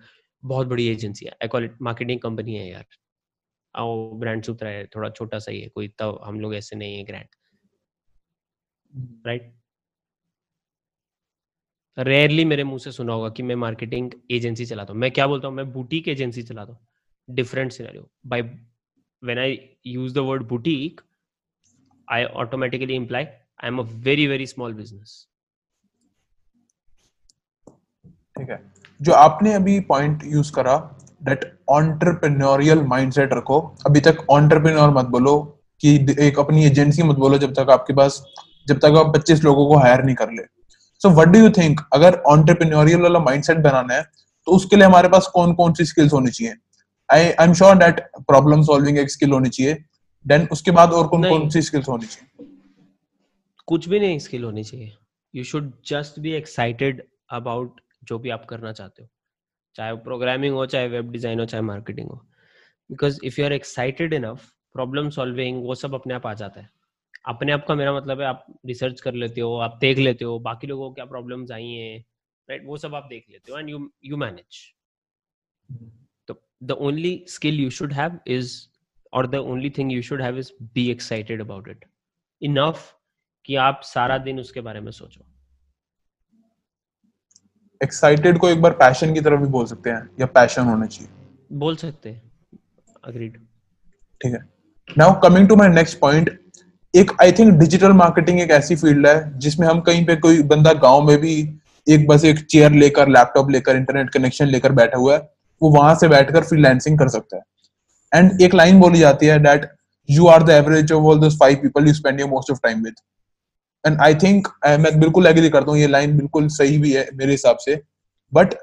[0.43, 2.85] बहुत बड़ी एजेंसी है। I call it marketing company है यार।
[3.75, 6.95] आओ ब्रांड सूत्र है थोड़ा छोटा सा ही है कोई तब हम लोग ऐसे नहीं
[6.97, 7.27] है ग्रैंड
[9.27, 9.53] राइट
[11.97, 15.47] रेयरली मेरे मुँह से सुना होगा कि मैं मार्केटिंग एजेंसी चलाता हूँ। मैं क्या बोलता
[15.47, 15.55] हूँ?
[15.55, 16.79] मैं बुटीक एजेंसी चलाता हूँ।
[17.29, 21.01] Different scenario by when I use the word boutique
[22.07, 25.27] I automatically imply I am a very very small business
[28.37, 28.61] ठीक है।
[28.99, 30.77] जो आपने अभी पॉइंट यूज़ करा
[31.23, 35.39] दैट ऑन्टरप्रेन्योरियल माइंडसेट रखो। अभी तक ऑन्टरप्रेन्योर मत बोलो
[35.81, 38.23] कि एक अपनी एजेंसी मत बोलो जब तक आपके पास,
[38.67, 40.43] जब तक आप 25 लोगों को हायर नहीं कर ले।
[41.03, 44.03] So what do you think अगर ऑन्टरप्रेन्योरियल वाला माइंडसेट बनाना है
[44.47, 46.53] तो उसके लिए हमारे पास कौन कौन सी स्किल्स होनी चाहिए?
[47.09, 49.73] I I am sure that problem solving एक स्किल होनी चाहिए
[50.25, 52.47] देन उसके बाद और कौन कौन सी स्किल्स होनी चाहिए?
[53.67, 54.91] कुछ भी नहीं स्किल होनी चाहिए।
[55.33, 59.09] You should just be excited about जो भी आप करना चाहते हो।
[59.75, 62.15] चाहे वो प्रोग्रामिंग हो चाहे वेब डिज़ाइन हो चाहे मार्केटिंग हो।
[62.89, 66.69] Because if you are excited enough problem solving वो सब अपने आप आ जाता है।
[67.25, 70.39] अपने आप का मेरा मतलब है आप रिसर्च कर लेते हो आप देख लेते हो
[70.39, 72.05] बाकी लोगों को क्या प्रॉब्लम्स आई हैं
[72.49, 74.73] राइट वो सब आप देख लेते हो एंड यू यू मैनेज
[76.27, 78.67] तो the only skill you should have is
[79.13, 81.85] और the only thing you should have is be excited about it
[82.41, 82.99] enough
[83.45, 85.25] कि आप सारा दिन उसके बारे में सोचो।
[87.83, 91.11] एक्साइटेड को एक बार पैशन की तरफ़ भी बोल सकते हैं या पैशन होना चाहिए।
[91.51, 92.31] बोल सकते हैं।
[93.03, 93.37] अग्रीड
[94.21, 94.39] ठीक है।
[94.97, 96.42] Now coming to my next point
[96.93, 100.73] एक आई थिंक डिजिटल मार्केटिंग एक ऐसी फ़ील्ड है, जिसमें हम कहीं पे कोई बंदा
[100.81, 101.35] गाँव में भी
[101.87, 105.19] एक बस एक चेयर लेकर लैपटॉप लेकर इंटरनेट कनेक्शन लेकर बैठा हुआ है,
[105.61, 107.43] वो वहाँ से बैठकर फ्रीलांसिंग कर सकता है।
[108.11, 109.69] एंड एक लाइन बोली जाती है that
[110.09, 112.83] you are the average of all those five people you spend your most of time
[112.83, 112.95] with
[113.83, 114.47] and I think
[114.79, 117.81] मैं बिल्कुल एग्री करता हूँ, ये लाइन बिल्कुल सही भी है मेरे हिसाब से।
[118.33, 118.53] बट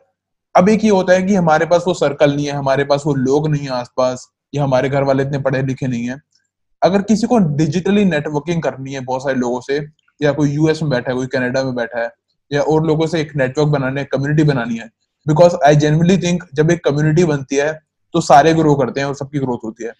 [0.54, 3.14] अब एक ये होता है कि हमारे पास वो सर्कल नहीं है, हमारे पास वो
[3.14, 6.16] लोग नहीं है आसपास, या हमारे घर वाले इतने पढ़े लिखे नहीं है।
[6.82, 9.78] अगर किसी को डिजिटली नेटवर्किंग करनी है बहुत सारे लोगों से
[10.20, 12.10] या कोई यूएस में बैठा है कोई कनाडा में बैठा है
[12.50, 14.86] या और लोगों से एक नेटवर्क बनाने कम्युनिटी बनानी है
[15.26, 17.72] बिकॉज़ आई जेनरली थिंक जब एक कम्युनिटी बनती है
[18.14, 19.90] तो सारे ग्रो करते हैं और सबकी ग्रोथ होती है।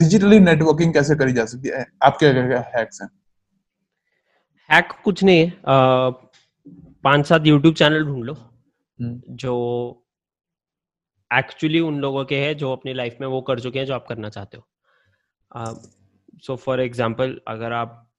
[0.00, 1.84] डिजिटली नेटवर्किंग कैसे करी जा सकती है?
[2.02, 3.08] आपके क्या क्या हैक्स हैं?
[4.70, 5.50] हैक कुछ नहीं है
[7.04, 10.04] पाँच सात यूट्यूब चैनल ढूंढ लो हम्म, जो
[11.30, 14.06] एक्चुअली उन लोगों के हैं जो अपनी लाइफ में वो कर चुके हैं जो आप
[14.08, 14.66] करना चाहते हो।
[15.56, 18.12] सो फॉर एग्जांपल अगर आप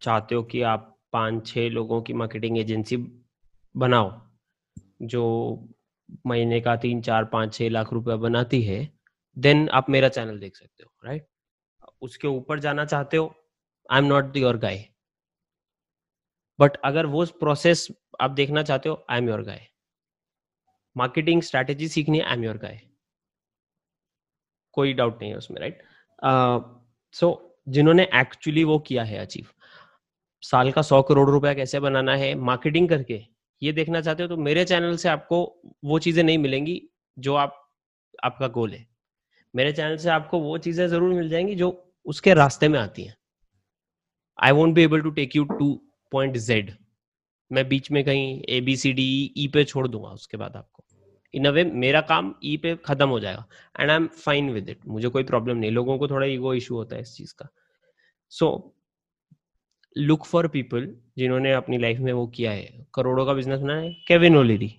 [0.00, 2.96] चाहते हो कि आप पाँच छह लोगों की मार्केटिंग एजेंसी
[3.76, 4.26] बनाओ,
[5.02, 5.24] जो
[6.26, 8.98] महीने का तीन, चार पाँच छह लाख रुपया बनाती है
[9.38, 11.26] देन आप मेरा चैनल देख सकते हो राइट
[12.02, 13.34] उसके ऊपर जाना चाहते हो
[13.92, 14.88] I am not your guy
[16.60, 17.88] but अगर वो प्रोसेस
[18.20, 19.66] आप देखना चाहते हो I am your guy
[20.96, 22.80] marketing strategy सीखनी आई एम योर गाय
[24.72, 25.82] कोई डाउट नहीं है उसमें राइट
[26.22, 27.28] सो
[27.68, 29.46] जिन्होंने एक्चुअली वो किया है अचीव
[30.42, 33.20] साल का सौ करोड़ रुपया कैसे बनाना है मार्केटिंग करके,
[33.62, 35.42] ये देखना चाहते हो तो मेरे चैनल से आपको
[35.84, 36.80] वो चीज़ें नहीं मिलेंगी
[37.16, 37.56] जो आप,
[38.24, 38.86] आपका गोल है।
[39.54, 41.70] मेरे चैनल से आपको वो चीज़ें ज़रूर मिल जाएँगी जो
[42.06, 43.16] उसके रास्ते में आती हैं।
[44.38, 45.72] I won't be able to take you to
[46.12, 46.72] point Z
[47.50, 50.84] मैं बीच में कहीं A B C D E पे छोड़ दूँगा उसके बाद आपको।
[51.34, 53.46] इन अ वे मेरा काम ई पे खत्म हो जाएगा
[53.80, 56.74] and I am fine with it मुझे कोई प्रॉब्लम नहीं। लोगों को थोड़ा ईगो इशू
[56.76, 57.48] होता है इस चीज़ का।
[58.32, 58.76] सो
[59.96, 63.92] लुक फॉर पीपल जिन्होंने अपनी लाइफ में वो किया है। करोड़ों का बिज़नेस बनाया है।
[64.08, 64.74] केविन ओलिरी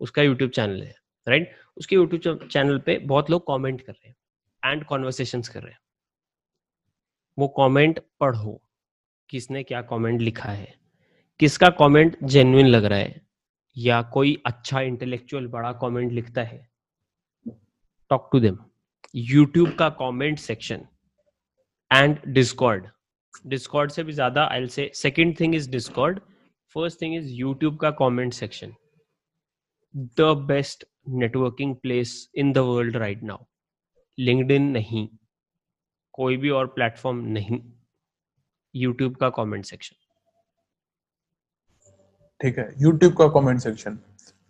[0.00, 0.94] उसका यूट्यूब चैनल है
[1.26, 1.58] राइट right?
[1.76, 5.78] उसके यूट्यूब चैनल पे बहुत लोग कमेंट कर रहे हैं एंड कॉन्वर्सेशन कर रहे हैं।
[7.38, 8.60] वो कमेंट पढ़ो,
[9.30, 10.74] किसने क्या कमेंट लिखा है।
[11.40, 13.20] किसका कमेंट जेन्युइन लग रहा है।
[13.76, 16.66] या कोई अच्छा इंटेलेक्चुअल बड़ा कमेंट लिखता है
[18.10, 18.58] टॉक टू देम
[19.14, 20.86] यूट्यूब का comment section
[21.90, 22.86] and Discord
[23.46, 26.20] Discord से भी ज़्यादा I say second thing is Discord
[26.76, 28.74] first thing is YouTube का comment section
[30.20, 33.44] the best networking place in the world right now
[34.18, 35.08] LinkedIn नहीं.
[36.14, 37.60] कोई भी और platform नहीं.
[38.74, 39.96] यूट्यूब का कमेंट सेक्शन
[42.42, 43.98] ठीक है यूट्यूब का कमेंट सेक्शन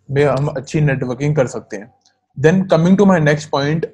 [0.09, 1.93] में हम अच्छी नेटवर्किंग कर सकते हैं।
[2.37, 3.85] Then coming to my next point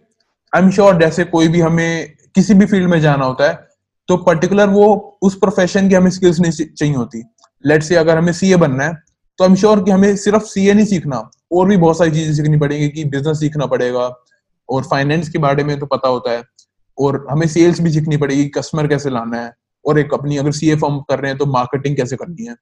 [0.53, 3.67] I am sure जैसे कोई भी हमें किसी भी फ़ील्ड में जाना होता है
[4.09, 4.87] तो पर्टिकुलर वो
[5.21, 7.23] उस प्रोफेशन की हमें स्किल्स नहीं चाहिए होती।
[7.63, 8.93] लेट से अगर हमें सीए बनना है
[9.39, 11.17] तो आई एम श्योर कि हमें सिर्फ़ सीए नहीं सीखना,
[11.51, 14.07] और भी बहुत सारी चीज़ें सीखनी पड़ेगी कि बिज़नेस सीखना पड़ेगा,
[14.69, 16.43] और फाइनेंस के बारे में तो पता होता है,
[16.97, 19.53] और हमें सेल्स भी सीखनी पड़ेगी कस्टमर कैसे लाना है,
[19.85, 22.55] और एक अपनी अगर सीए फॉर्म कर रहे हैं तो मार्केटिंग कैसे करनी है।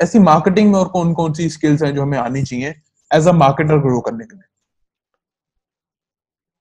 [0.00, 2.74] ऐसी मार्केटिंग में और कौन कौन सी स्किल्स हैं जो हमें आनी चाहिए
[3.10, 4.44] एज अ मार्केटर ग्रो करने के लिए?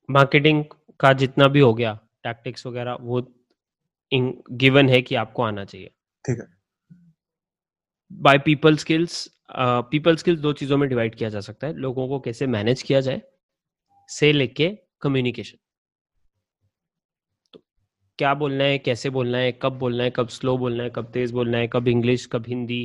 [0.09, 0.63] मार्केटिंग
[0.99, 3.21] का जितना भी हो गया टैक्टिक्स वगैरह वो
[4.11, 5.87] गिवन है कि आपको आना चाहिए।
[6.25, 6.47] ठीक है।
[8.11, 9.27] By people skills
[9.91, 13.01] people skills दो चीज़ों में डिवाइड किया जा सकता है। लोगों को कैसे मैनेज किया
[13.01, 13.21] जाए
[14.09, 14.69] से लेके
[15.01, 15.57] कम्युनिकेशन
[17.53, 17.61] तो
[18.19, 21.31] क्या बोलना है कैसे बोलना है कब बोलना है कब स्लो बोलना है कब तेज
[21.31, 22.81] बोलना है कब इंग्लिश कब Hindi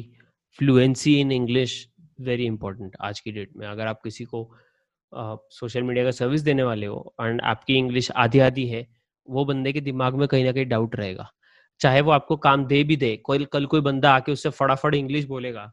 [0.59, 1.73] fluency in English
[2.21, 4.51] very important आज की डेट में। अगर आप किसी को
[5.13, 8.87] सोशल uh, मीडिया का सर्विस देने वाले हो एंड आपकी इंग्लिश आधी आधी है
[9.29, 11.29] वो बंदे के दिमाग में कहीं ना कहीं डाउट रहेगा।
[11.81, 15.25] चाहे वो आपको काम दे भी दे कोई कल कोई बंदा आके उससे फटाफट इंग्लिश
[15.25, 15.71] बोलेगा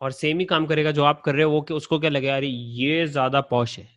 [0.00, 2.36] और सेम ही काम करेगा जो आप कर रहे हो वो कि उसको क्या लगेगा
[2.36, 3.88] अरे ये ज़्यादा पॉश है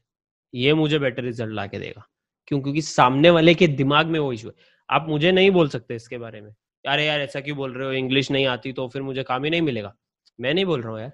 [0.53, 2.05] ये मुझे बेटर रिज़ल्ट ला के देगा।
[2.47, 2.61] क्यों?
[2.61, 4.53] क्योंकि सामने वाले के दिमाग में वो इशू है।
[4.89, 6.53] आप मुझे नहीं बोल सकते इसके बारे में।
[6.85, 7.93] अरे यार ऐसा क्यों बोल रहे हो?
[7.93, 9.93] इंग्लिश नहीं आती तो फिर मुझे काम ही नहीं मिलेगा।
[10.39, 11.11] मैं नहीं बोल रहा हूँ यार।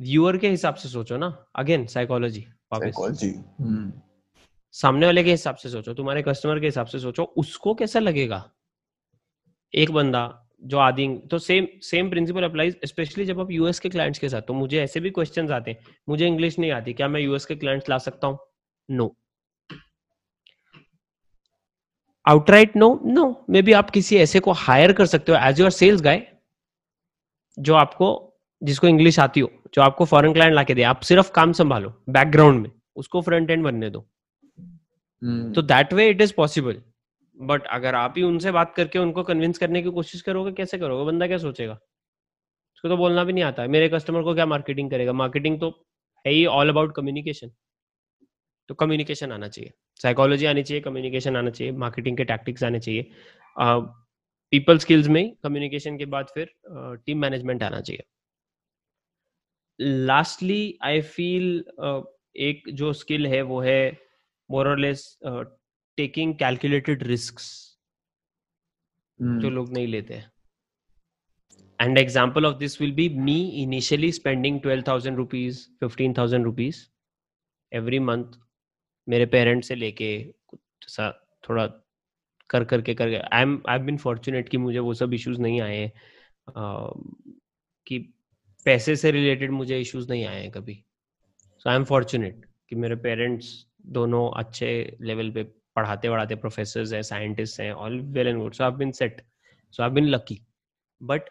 [0.00, 2.40] व्यूअर के हिसाब से सोचो ना। अगेन साइकोलॉजी
[2.74, 3.32] साइकोलॉजी
[4.74, 8.42] सामने वाले के हिसाब से सोचो तुम्हारे कस्टमर के हिसाब से सोचो उसको कैसा लगेगा?
[9.74, 14.18] एक बंदा जो आदि तो same same principle applies specially जब आप यूएस के क्लाइंट्स
[14.18, 17.20] के साथ। तो मुझे ऐसे भी क्वेश्चन आते हैं। मुझे इंग्लिश नहीं आती क्या मैं
[17.20, 18.38] यूएस के क्लाइंट्स ला सकता हूँ?
[18.88, 19.14] No
[22.28, 23.24] outright no no
[23.62, 26.26] maybe आप किसी ऐसे को हायर कर सकते हो एज योर सेल्स गाय
[27.58, 28.08] जो आपको
[28.62, 31.92] जिसको इंग्लिश आती हो जो आपको फॉरेन क्लाइंट ला के दे। आप सिर्फ़ काम संभालो
[32.08, 34.00] बैकग्राउंड में। उसको फ्रंट एंड बनने दो।
[35.54, 36.82] तो that way it is possible
[37.36, 41.04] but अगर आप ही उनसे बात करके उनको कन्विंस करने की कोशिश करोगे कैसे करोगे?
[41.06, 41.72] बंदा क्या सोचेगा?
[41.72, 45.12] उसको तो बोलना भी नहीं आता। है मेरे कस्टमर को क्या मार्केटिंग करेगा?
[45.14, 45.70] मार्केटिंग तो
[46.24, 47.50] है ही ऑल अबाउट कम्युनिकेशन
[48.68, 53.10] तो कम्युनिकेशन आना चाहिए। साइकोलॉजी आनी चाहिए कम्युनिकेशन आना चाहिए मार्केटिंग के टैक्टिक्स आने चाहिए।
[54.52, 56.50] पीपल स्किल्स में कम्युनिकेशन के बाद फिर
[57.06, 58.04] टीम मैनेजमेंट आना चाहिए।
[59.78, 61.64] लास्टली आई फील
[62.48, 63.80] एक जो स्किल है वो है
[64.50, 65.18] मोर और लेस
[65.98, 67.40] टेकिंग कैलकुलेटेड रिस्क
[69.20, 70.30] जो लोग नहीं लेते हैं।
[71.80, 76.84] And example of this will be me initially spending twelve thousand rupees fifteen thousand rupees
[77.72, 78.36] every month
[79.08, 80.10] मेरे पेरेंट्स से लेके
[81.44, 81.66] थोड़ा
[82.50, 85.76] कर करके कर I am I been fortunate कि मुझे वो सब इश्यूज़ नहीं आए
[85.76, 85.92] हैं।
[87.86, 87.98] कि
[88.66, 90.82] पैसे से रिलेटेड मुझे इश्यूज़ नहीं आए हैं कभी।
[91.58, 93.54] सो आई एम फॉर्चुनेट कि मेरे पेरेंट्स
[93.86, 95.42] दोनों अच्छे लेवल पे
[95.76, 99.20] पढ़ाते पढ़ाते प्रोफेसर हैं साइंटिस्ट हैं all well and good so I been set
[99.74, 100.40] so I been lucky
[101.00, 101.28] but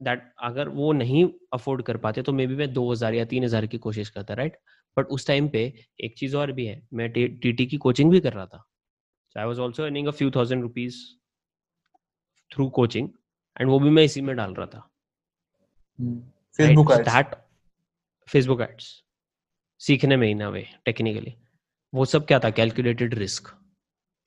[0.00, 3.44] that अगर वो नहीं अफोर्ड कर पाते तो मे बी मैं दो हज़ार या तीन
[3.44, 4.56] हज़ार की कोशिश करता राइट
[4.98, 5.62] बट उस टाइम पे
[6.00, 8.64] एक चीज़ और भी है मैं टी टी की कोचिंग भी कर रहा था।
[9.36, 10.96] I was also earning a few thousand rupees
[12.50, 13.08] through coaching
[13.56, 14.88] and वो भी मैं इसी में डाल रहा था।
[16.58, 17.34] फेसबुक दैट
[18.28, 18.86] फेसबुक एड्स
[19.80, 21.34] सीखने में ही ना वे टेक्निकली
[21.92, 22.50] वो सब क्या था?
[22.50, 23.48] कैलकुलेटेड रिस्क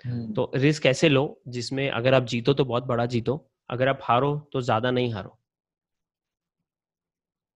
[0.05, 3.35] हम्म। तो रिस्क ऐसे लो जिसमें अगर आप जीतो तो बहुत बड़ा जीतो
[3.69, 5.37] अगर आप हारो तो ज़्यादा नहीं हारो।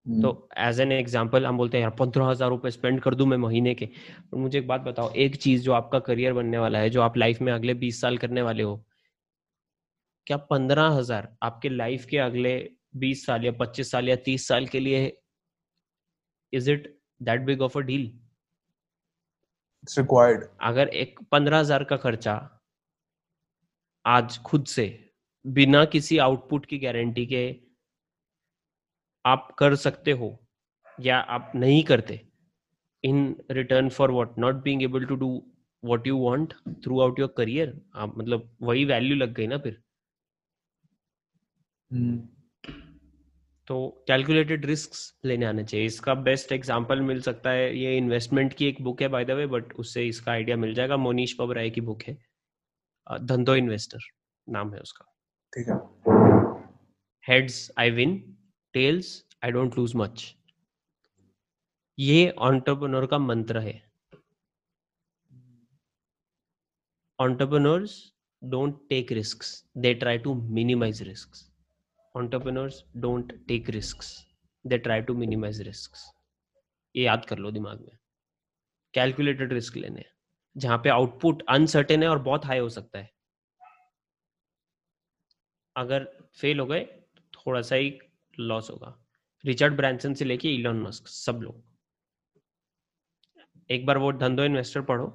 [0.05, 3.37] तो एज एन एग्ज़ाम्पल हम बोलते हैं यार पंद्रह हज़ार रुपए स्पेंड कर दू मैं
[3.37, 3.85] महीने के।
[4.33, 7.17] और मुझे एक बात बताओ एक चीज़ जो आपका करियर बनने वाला है जो आप
[7.17, 8.83] लाइफ में अगले बीस साल करने वाले हो
[10.27, 12.53] क्या पंद्रह हज़ार आपके लाइफ के अगले
[12.97, 15.01] बीस साल या पच्चीस साल या तीस साल के लिए
[16.53, 16.87] is it
[17.21, 18.11] that big of a deal
[19.97, 22.39] required अगर एक पंद्रह हज़ार का खर्चा
[24.05, 24.87] आज खुद से
[25.45, 27.45] बिना किसी आउटपुट की गारंटी के
[29.25, 30.29] आप कर सकते हो
[30.99, 32.19] या आप नहीं करते
[33.03, 35.31] in return for what not being able to do
[35.83, 36.53] what you want
[37.01, 39.81] throughout your career आप मतलब वही वैल्यू लग गई ना फिर?
[41.91, 42.15] Hmm.
[43.67, 43.75] तो
[44.07, 44.91] कैलकुलेटेड रिस्क
[45.25, 49.07] लेने आने चाहिए। इसका बेस्ट एग्ज़ाम्पल मिल सकता है। ये इन्वेस्टमेंट की एक बुक है
[49.07, 52.13] बाय द वे बट उससे इसका आइडिया मिल जाएगा। मोनीश पबराय की बुक है।
[53.23, 53.99] धंधो इन्वेस्टर
[54.47, 55.05] नाम है उसका।
[55.53, 55.75] ठीक है।
[57.23, 58.13] Heads I win
[58.75, 59.09] tails
[59.43, 60.23] I don't lose much
[61.97, 63.73] ये ऑन्टरप्रनोर का मंत्र है।
[67.19, 67.93] Entrepreneurs
[68.41, 69.43] don't take risk
[69.77, 71.37] they try to minimize risk
[72.15, 74.03] entrepreneurs don't take risk
[74.65, 75.95] they try to minimize risk
[76.95, 77.97] ये याद कर लो दिमाग में।
[78.93, 80.03] कैलकुलेटेड रिस्क लेने
[80.55, 83.09] जहाँ पे आउटपुट अनसर्टेन है और बहुत हाई हो सकता है।
[85.75, 86.05] अगर
[86.35, 86.85] फेल हो गए,
[87.33, 87.89] थोड़ा सा ही
[88.39, 88.97] लॉस होगा।
[89.43, 91.63] रिचर्ड ब्रांसन से लेके इलॉन मस्क सब लोग।
[93.69, 95.07] एक बार वो धंधो इन्वेस्टर पढ़ो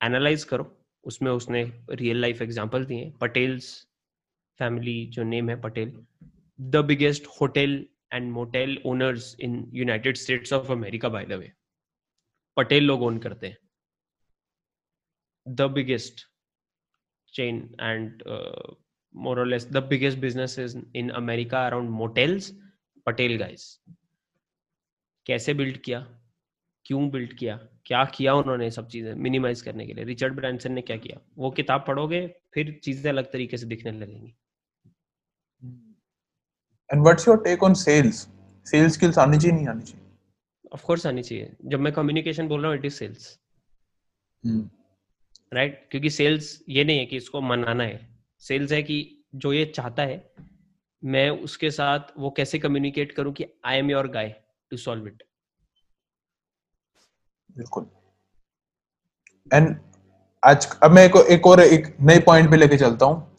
[0.00, 0.64] एनालाइज करो,
[1.04, 3.66] उसमें उसने रियल लाइफ एग्जांपल दिए पटेल्स
[4.60, 5.92] फैमिली जो नेम है Patel
[6.58, 11.52] the biggest hotel and motel owners in United States of America by the way
[12.56, 13.58] Patel लोग ओन करते हैं।
[15.46, 16.20] The biggest
[17.34, 18.22] chain and
[19.14, 22.52] more or less the biggest businesses in America around motels
[23.06, 23.62] Patel guys
[25.26, 25.98] कैसे build किया?
[26.86, 27.56] क्यों build किया?
[27.86, 30.04] क्या किया उन्होंने सब चीज़ें मिनिमाइज करने के लिए?
[30.04, 31.20] रिचर्ड ब्रांसन ने क्या किया?
[31.38, 34.34] वो किताब पढ़ोगे फिर चीज़ें अलग तरीके से दिखने लगेंगी।
[36.90, 38.26] And what's your take on sales
[38.66, 40.06] sales skills आनी चाहिए नहीं आनी चाहिए?
[40.72, 43.38] ऑफ़ कोर्स आनी चाहिए। जब मैं कम्युनिकेशन बोल रहा हूँ इट इज़ सेल्स
[45.52, 48.96] राइट क्योंकि सेल्स ये नहीं है कि इसको मनाना है। सेल्स है कि
[49.34, 50.22] जो ये चाहता है
[51.02, 54.34] मैं उसके साथ वो कैसे कम्युनिकेट करूँ कि I am your guy
[54.70, 55.22] to solve it
[57.56, 57.86] बिल्कुल।
[59.50, 59.76] एंड
[60.42, 63.36] आज अब मैं एक, एक और एक नए पॉइंट पे लेके चलता हूँ।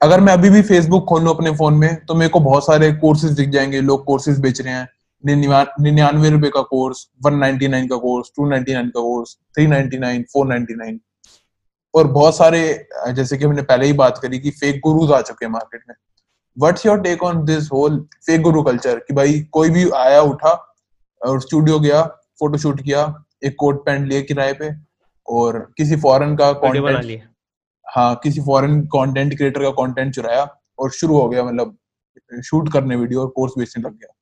[0.00, 2.92] अगर मैं अभी भी फेसबुक खोल लू अपने फ़ोन में तो मेरे को बहुत सारे
[2.92, 4.88] कोर्सेज दिख जाएँगे। लोग कोर्सेज बेच रहे हैं।
[5.24, 9.66] निन्यानवे रुपए का कोर्स वन नाइनटी नाइन का कोर्स टू नाइनटी नाइन का course three
[9.66, 11.00] ninety nine four ninety nine
[11.94, 12.60] और बहुत सारे
[13.12, 15.94] जैसे कि हमने पहले ही बात करी कि फेक गुरुज आ चुके हैं मार्केट में।
[16.56, 20.52] What's your take on this whole fake guru culture कि भाई कोई भी आया उठा
[21.22, 22.02] और स्टूडियो गया
[22.38, 23.02] फ़ोटो शूट किया
[23.44, 24.70] एक कोट पैंट लिए किराए पे
[25.28, 27.22] और किसी फॉरेन का कंटेंट
[27.86, 30.44] हाँ किसी फॉरेन कंटेंट क्रिएटर का कंटेंट चुराया
[30.78, 31.76] और शुरू हो गया मतलब
[32.44, 34.14] शूट करने वीडियो और कोर्स बेचने लग गया।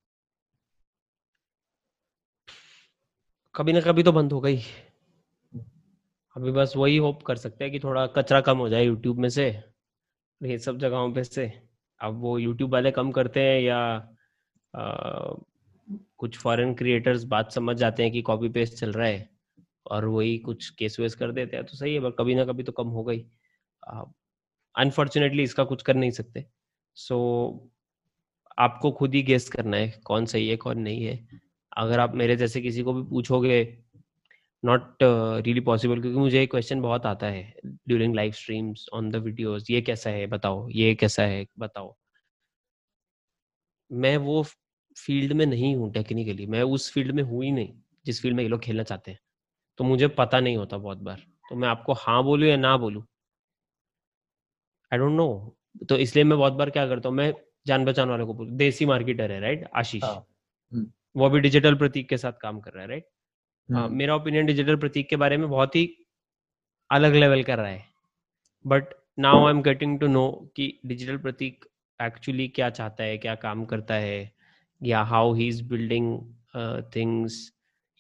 [3.55, 4.61] कभी ना कभी तो बंद हो गई।
[6.37, 9.29] अभी बस वही होप कर सकते हैं कि थोड़ा कचरा कम हो जाए यूट्यूब में
[9.29, 9.47] से
[10.41, 11.47] ये सब जगहों पे से।
[12.01, 13.79] अब वो यूट्यूब वाले कम करते हैं या
[14.75, 15.35] आ,
[16.19, 19.29] कुछ फॉरेन क्रिएटर्स बात समझ जाते हैं कि कॉपी पेस्ट चल रहा है
[19.87, 22.63] और वही कुछ केस वेस कर देते हैं तो सही है पर कभी ना कभी
[22.63, 23.25] तो कम हो गई।
[24.75, 26.45] अनफॉर्चुनेटली इसका कुछ कर नहीं सकते।
[26.97, 27.71] सो so,
[28.59, 31.19] आपको खुद ही गेस्ट करना है कौन सही है कौन नहीं है।
[31.77, 33.63] अगर आप मेरे जैसे किसी को भी पूछोगे
[34.65, 37.43] नॉट रियली पॉसिबल क्योंकि मुझे एक क्वेश्चन बहुत आता है
[37.89, 41.95] during live streams on the videos ये कैसा है बताओ ये कैसा है बताओ।
[43.91, 44.43] मैं वो
[44.97, 47.75] फ़ील्ड में नहीं हूँ टेक्निकली मैं उस फ़ील्ड में हूँ ही नहीं
[48.07, 49.19] जिस फ़ील्ड में ये लोग खेलना चाहते हैं।
[49.79, 53.05] तो मुझे पता नहीं होता बहुत बार तो मैं आपको हाँ बोलूँ या ना बोलूँ।
[54.93, 55.27] आई डोंट नो
[55.89, 57.33] तो इसलिए मैं बहुत बार क्या करता हूँ मैं
[57.67, 60.03] जान पहचान वालों को बोलूँ देसी मार्केटर है राइट आशीष?
[60.05, 60.27] हाँ,
[60.73, 63.07] हम्म। वो भी डिजिटल प्रतीक के साथ काम कर रहा है राइट
[63.71, 66.07] हम्म, मेरा ओपिनियन डिजिटल प्रतीक के बारे में बहुत ही
[66.91, 67.85] अलग लेवल का रहा है।
[68.67, 68.85] But
[69.19, 71.65] now I am getting to know कि डिजिटल प्रतीक
[72.03, 74.33] एक्चुअली क्या चाहता है क्या काम करता है
[74.83, 76.21] या how he is building
[76.97, 77.53] things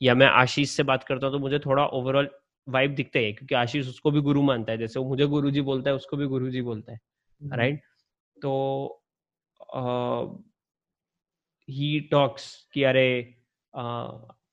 [0.02, 2.30] या मैं आशीष से बात करता हूँ तो मुझे थोड़ा ओवरऑल
[2.68, 5.60] वाइब दिखता है क्योंकि आशीष उसको भी गुरु मानता है जैसे वो मुझे गुरु जी
[5.60, 7.00] बोलता है उसको भी गुरु जी बोलता है
[7.52, 7.86] राइट right?
[8.42, 9.02] तो
[11.70, 13.34] ही uh, टॉक्स कि अरे
[13.76, 14.45] like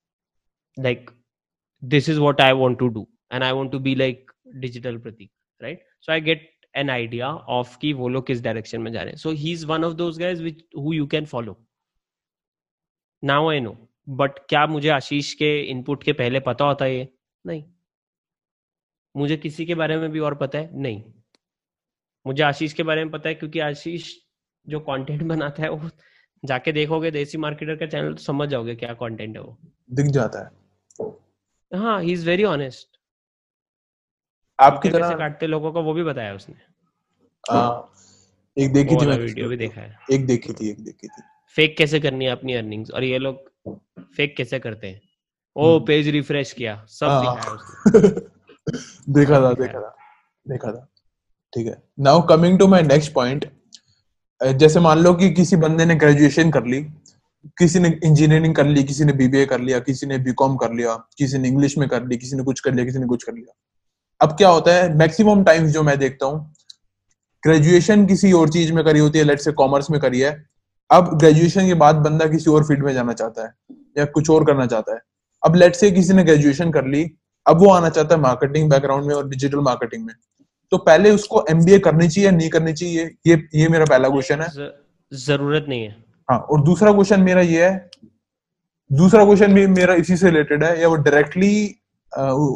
[0.78, 5.86] is what I want to do and I want to be like digital Prateek right
[6.00, 9.16] so I get an idea of कि वो लोग किस डायरेक्शन में जा रहे हैं
[9.16, 11.56] so he is one of those guys which who you can follow
[13.24, 13.76] now I know
[14.08, 17.08] but क्या मुझे आशीष के इनपुट के पहले पता होता ये
[17.46, 17.64] नहीं
[19.16, 21.02] मुझे किसी के बारे में भी और पता है नहीं
[22.26, 24.14] मुझे आशीष के बारे में पता है क्योंकि आशीष
[24.68, 25.90] जो कंटेंट बनाता है वो
[26.42, 29.58] जाके देखोगे देसी मार्केटर का चैनल तो समझ जाओगे क्या कंटेंट है वो
[29.92, 30.63] दिख जाता है
[31.72, 32.88] हाँ ही इज़ वेरी ऑनेस्ट
[34.58, 36.54] आपकी तरह काटते लोगों को वो भी बताया उसने।
[37.50, 37.92] हाँ,
[38.58, 41.22] एक देखी थी वीडियो भी देखा है। एक देखी थी एक देखी थी।
[41.56, 43.50] फेक कैसे करनी है अपनी अर्निंग्स और ये लोग
[44.16, 45.00] फेक कैसे करते हैं?
[45.56, 48.08] ओ हम्म। पेज रिफ्रेश किया। सब हाँ। दिखाया
[49.08, 49.96] देखा था देखा था
[50.48, 50.88] देखा था।
[51.52, 53.50] ठीक है। Now coming to my next point
[54.40, 56.80] जैसे मान लो कि किसी बंदे ने ग्रेजुएशन कर ली
[57.58, 60.94] किसी ने इंजीनियरिंग कर ली, किसी ने बीबीए कर लिया, किसी ने बीकॉम कर लिया,
[61.18, 63.32] किसी ने इंग्लिश में कर ली, किसी ने कुछ कर लिया, किसी ने कुछ कर
[63.32, 63.54] लिया।
[64.20, 66.54] अब क्या होता है मैक्सिमम टाइम्स जो मैं देखता हूँ
[67.42, 70.30] ग्रेजुएशन किसी और चीज़ में करी होती है लेट से कॉमर्स में करी है,
[70.90, 73.52] अब ग्रेजुएशन के बाद बंदा किसी और फ़ील्ड में जाना चाहता है,
[73.98, 75.00] या कुछ और करना चाहता है।
[75.42, 77.10] अब लेट से किसी ने ग्रेजुएशन कर ली,
[77.46, 80.14] अब वो आना चाहता है मार्केटिंग बैकग्राउंड में और डिजिटल मार्केटिंग में।
[80.72, 84.40] तो पहले उसको एमबीए करनी चाहिए या नहीं करनी चाहिए, ये ये मेरा पहला क्वेश्चन
[84.40, 84.48] है।
[85.12, 87.90] ज़रूरत नहीं है। हाँ और दूसरा क्वेश्चन मेरा ये है
[88.90, 91.50] दूसरा क्वेश्चन भी मेरा इसी से रिलेटेड है या वो डायरेक्टली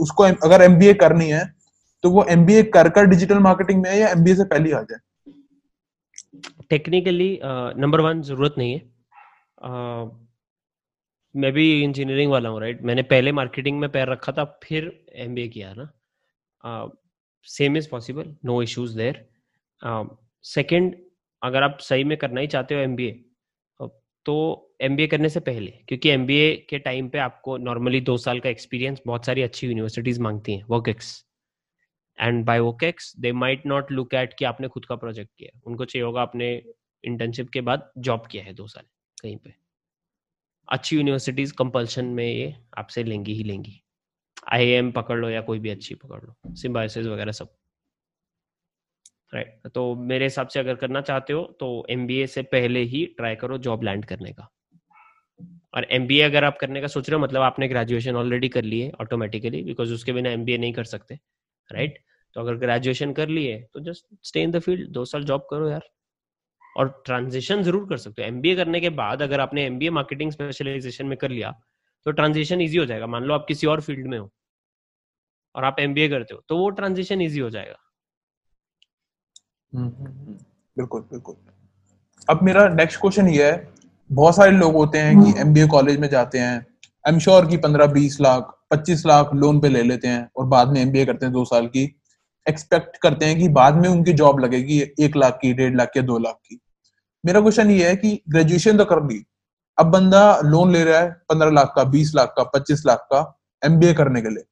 [0.02, 1.44] उसको अगर एमबीए करनी है
[2.04, 4.98] तो वो एमबीए कर कर डिजिटल मार्केटिंग में है या एमबीए से पहले आ जाए?
[6.70, 10.08] टेक्निकली नंबर वन ज़रूरत नहीं है। uh,
[11.34, 12.86] मैं भी इंजीनियरिंग वाला हूँ राइट right?
[12.86, 15.90] मैंने पहले मार्केटिंग में पैर रखा था फिर एमबीए किया ना?
[17.46, 19.26] Same is possible no issues there
[20.44, 20.94] second
[21.42, 23.24] अगर आप सही में करना ही चाहते हो एमबीए
[24.29, 24.35] तो
[24.83, 29.01] एमबीए करने से पहले, क्योंकि एमबीए के टाइम पे आपको नॉर्मली दो साल का एक्सपीरियंस
[29.07, 31.24] बहुत सारी अच्छी यूनिवर्सिटीज मांगती हैं work ex
[32.18, 35.85] and by work ex they might not look at कि आपने खुद का प्रोजेक्ट किया उनको
[35.85, 36.51] चाहिए होगा आपने
[37.05, 38.85] इंटर्नशिप के बाद जॉब किया है दो साल
[39.22, 39.55] कहीं पे।
[40.68, 43.81] अच्छी यूनिवर्सिटीज कंपल्शन में ये आपसे लेंगी ही लेंगी।
[44.53, 47.55] आईएम पकड़ लो या कोई भी अच्छी पकड़ लो। सिम्बायोसिस वगैरह सब।
[49.33, 49.72] Right right.
[49.74, 53.59] तो मेरे हिसाब से अगर करना चाहते हो तो एमबीए से पहले ही ट्राई करो
[53.61, 54.49] जॉब लैंड करने का।
[55.74, 58.81] और एमबीए अगर आप करने का सोच रहे हो मतलब आपने ग्रेजुएशन ऑलरेडी कर ली
[58.81, 62.03] है ऑटोमेटिकली बिकॉज़ उसके बिना एमबीए नहीं कर सकते। Right right?
[62.37, 65.68] तो अगर ग्रेजुएशन कर लिए तो just stay in the field दो साल जॉब करो
[65.70, 65.89] यार।
[66.62, 71.07] और ट्रांजिशन ज़रूर कर सकते हो। एमबीए करने के बाद अगर आपने एमबीए मार्केटिंग स्पेशलाइजेशन
[71.07, 71.51] में कर लिया
[72.07, 74.31] तो ट्रांजिशन ईजी हो जाएगा। मान लो आप किसी और फ़ील्ड में हो,
[75.55, 77.76] और आप एमबीए करते हो तो वो ट्रांजिशन ईजी हो जाएगा।
[79.72, 81.34] बिल्कुल बिल्कुल।
[82.28, 83.68] अब मेरा नेक्स्ट क्वेश्चन ये है,
[84.10, 87.56] बहुत सारे लोग होते हैं कि एमबीए कॉलेज में जाते हैं आई एम श्योर कि
[87.56, 91.26] पंद्रह, बीस लाख, पच्चीस लाख लोन पे ले लेते हैं और बाद में एमबीए करते
[91.26, 91.84] हैं दो साल की।
[92.46, 96.02] एक्सपेक्ट करते हैं कि बाद में उनकी जॉब लगेगी एक लाख की, डेढ़ लाख या
[96.02, 96.60] दो लाख की।
[97.24, 99.24] मेरा क्वेश्चन ये है कि ग्रेजुएशन तो कर ली,
[99.78, 103.20] अब बंदा लोन ले रहा है पंद्रह लाख का, बीस लाख का, पच्चीस लाख का
[103.62, 104.44] एमबीए करने के लिए।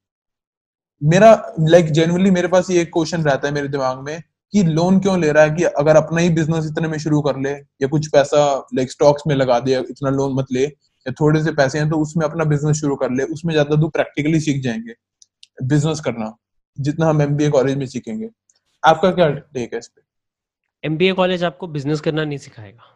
[1.02, 4.22] मेरा लाइक जेनुअनली मेरे पास ये क्वेश्चन रहता है मेरे दिमाग में
[4.52, 7.38] कि लोन क्यों ले रहा है कि अगर अपना ही बिज़नेस इतने में शुरू कर
[7.38, 8.44] ले, या कुछ पैसा
[8.74, 11.98] लाइक स्टॉक्स में लगा दे, इतना लोन मत ले, या थोड़े से पैसे हैं तो
[11.98, 14.94] उसमें अपना बिज़नेस शुरू कर ले, उसमें ज़्यादा तो प्रैक्टिकली सीख जाएँगे
[15.64, 16.32] बिज़नेस करना,
[16.78, 18.28] जितना हम एमबीए कॉलेज में सीखेंगे।
[18.82, 20.00] आपका क्या टेक है इस पे?
[20.84, 22.92] एमबीए कॉलेज आपको बिज़नेस करना नहीं सिखाएगा।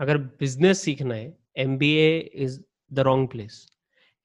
[0.00, 2.58] अगर बिज़नेस सीखना है MBA is
[2.92, 3.66] the wrong place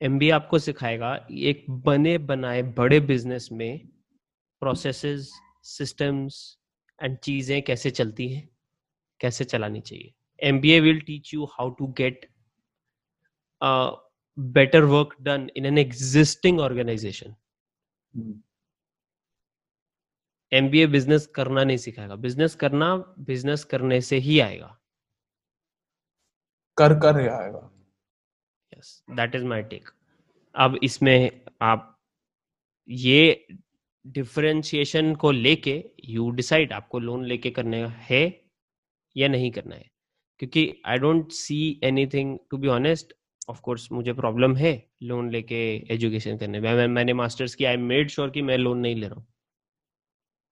[0.02, 3.88] MBA आपको सिखाएगा, एक बने बनाए बड़े बिज़नेस में
[4.62, 5.32] प्रोसेसेस
[5.68, 6.38] सिस्टम्स
[7.00, 8.48] एंड चीज़ें कैसे चलती हैं
[9.20, 12.26] कैसे चलानी चाहिए। MBA will teach you how to get
[14.38, 17.36] better work done in an existing organisation
[20.52, 24.76] MBA business करना नहीं सिखाएगा। बिज़नेस करना बिज़नेस करने से ही आएगा।
[26.78, 27.70] कर कर आएगा।
[28.74, 29.90] Yes that is my take
[30.56, 31.96] अब इसमें आप
[32.90, 33.48] ये
[34.10, 38.42] डिफरेंशिएशन को लेके यू डिसाइड आपको लोन लेके करने है
[39.18, 39.90] या नहीं करना है।
[40.40, 43.14] क्योंकि I don't see anything to be honest
[43.50, 47.78] of course मुझे प्रॉब्लम है लोन लेके एजुकेशन करने। में मैं, मैंने मास्टर्स की आई
[47.78, 49.28] मेड श्योर कि मैं लोन नहीं ले रहा हूँ।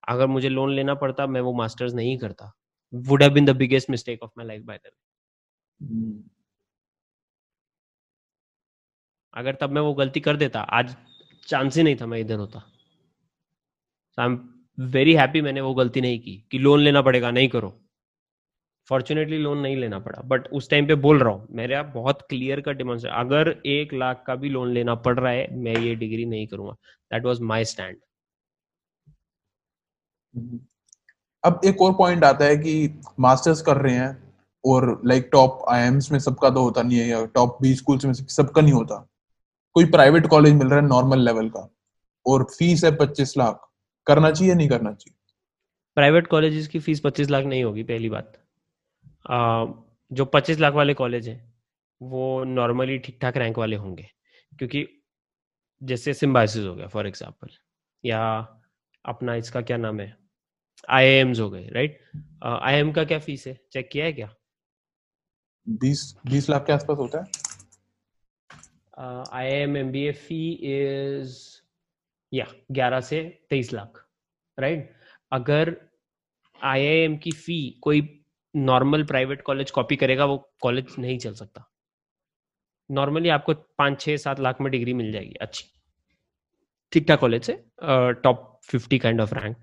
[0.08, 2.52] अगर मुझे लोन लेना पड़ता मैं वो मास्टर्स नहीं करता।
[2.94, 6.24] Would have been the biggest mistake of my life by the way
[9.34, 10.96] अगर तब मैं वो गलती कर देता आज
[11.48, 12.77] चांस ही नहीं था मैं इधर होता।
[14.18, 14.40] आई एम
[14.78, 17.74] वेरी हैप्पी मैंने वो गलती नहीं की कि लोन लेना पड़ेगा, नहीं करो।
[18.90, 22.62] फॉर्चुनेटली लोन नहीं लेना पड़ा। बट उस टाइम पे बोल रहा हूँ, मेरा बहुत क्लियर
[22.62, 26.26] का डिमोन्स्ट्रेट अगर एक लाख का भी लोन लेना पड़ रहा है, मैं ये डिग्री
[26.26, 26.74] नहीं करूँगा।
[27.12, 27.98] दैट वाज माय स्टैंड
[31.44, 34.10] अब एक और पॉइंट आता है कि मास्टर्स कर रहे हैं
[34.64, 38.14] और लाइक टॉप आईएम्स में सबका तो होता नहीं है या टॉप बी स्कूल्स में
[38.14, 38.96] सबका नहीं होता।
[39.76, 41.70] कोई प्राइवेट कॉलेज मिल रहा है नॉर्मल लेवल का
[42.26, 43.67] और फ़ीस है पच्चीस लाख।
[44.08, 45.16] करना चाहिए नहीं करना चाहिए?
[45.98, 48.34] प्राइवेट कॉलेजेस की फ़ीस पच्चीस लाख नहीं होगी पहली बात।
[49.30, 49.66] आ,
[50.12, 51.42] जो पच्चीस लाख वाले कॉलेज हैं
[52.02, 54.10] वो नॉर्मली ठीक ठाक रैंक वाले होंगे
[54.52, 54.86] क्योंकि
[55.82, 57.50] जैसे सिम्बाइसिस हो गया फॉर एग्ज़ाम्पल
[58.04, 58.22] या
[59.06, 60.16] अपना इसका क्या नाम है?
[60.90, 62.00] आई हो गए राइट
[62.44, 63.60] आई का क्या फ़ीस है?
[63.72, 64.34] चेक किया है क्या?
[65.68, 67.26] बीस बीस लाख के आसपास होता है?
[69.34, 71.36] I M M B A fee is
[72.32, 74.04] या ग्यारह से तेईस लाख
[74.58, 74.94] राइट
[75.32, 75.76] अगर
[76.60, 78.02] आई की फ़ी कोई
[78.54, 81.64] नॉर्मल प्राइवेट कॉलेज कॉपी करेगा, वो कॉलेज नहीं चल सकता।
[82.90, 85.66] नॉर्मली आपको पाँच छः सात लाख में डिग्री मिल जाएगी, अच्छी।
[86.94, 87.54] ठीक ठाक कॉलेज से
[88.24, 89.58] top fifty kind of rank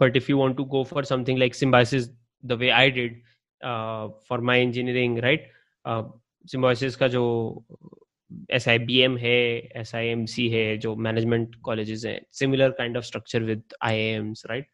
[0.00, 2.08] but if you want to go for something like Symbiosis
[2.44, 3.20] the way I did
[4.28, 5.50] for my engineering right
[6.44, 7.22] Symbiosis का जो
[8.50, 9.38] एस आई बी एम है
[9.80, 13.62] एस आई एम सी है जो management colleges हैं similar kind of structure with
[13.98, 14.66] IIMs right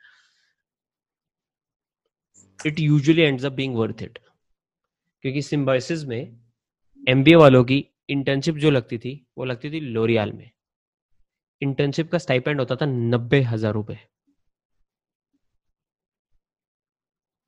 [2.67, 4.19] it usually ends up being worth it
[5.25, 6.21] क्योंकि Symbiosis में
[7.03, 10.51] M वालों की इंटर्नशिप जो लगती थी वो लगती थी लोरियाल में।
[11.63, 13.99] इंटर्नशिप का स्टाइपेंड होता था नब्बे हज़ार रुपए।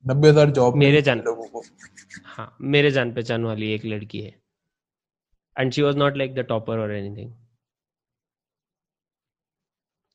[0.05, 1.63] नब्बे हज़ार जॉब मेरे जान लोगों को।
[2.25, 4.35] हाँ मेरे जान पहचान वाली एक लड़की है।
[5.57, 7.33] And she was not like the topper or anything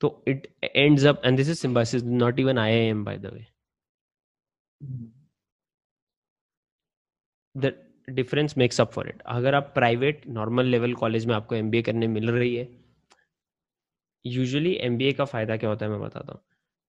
[0.02, 3.48] so it ends up and this is symbiosis not even iim by the way
[7.56, 7.76] the
[8.08, 12.08] difference makes up for it अगर आप प्राइवेट नॉर्मल लेवल कॉलेज में आपको MBA करने
[12.08, 12.68] मिल रही है
[14.26, 16.42] usually MBA का फ़ायदा क्या होता है मैं बताता हूँ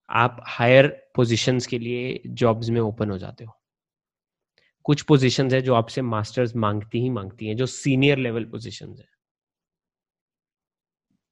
[0.09, 0.86] आप हायर
[1.16, 3.61] पोजीशंस के लिए जॉब्स में ओपन हो जाते हो
[4.84, 9.08] कुछ पोजीशन है जो आपसे मास्टर्स मांगती ही मांगती हैं जो सीनियर लेवल पोजीशन है।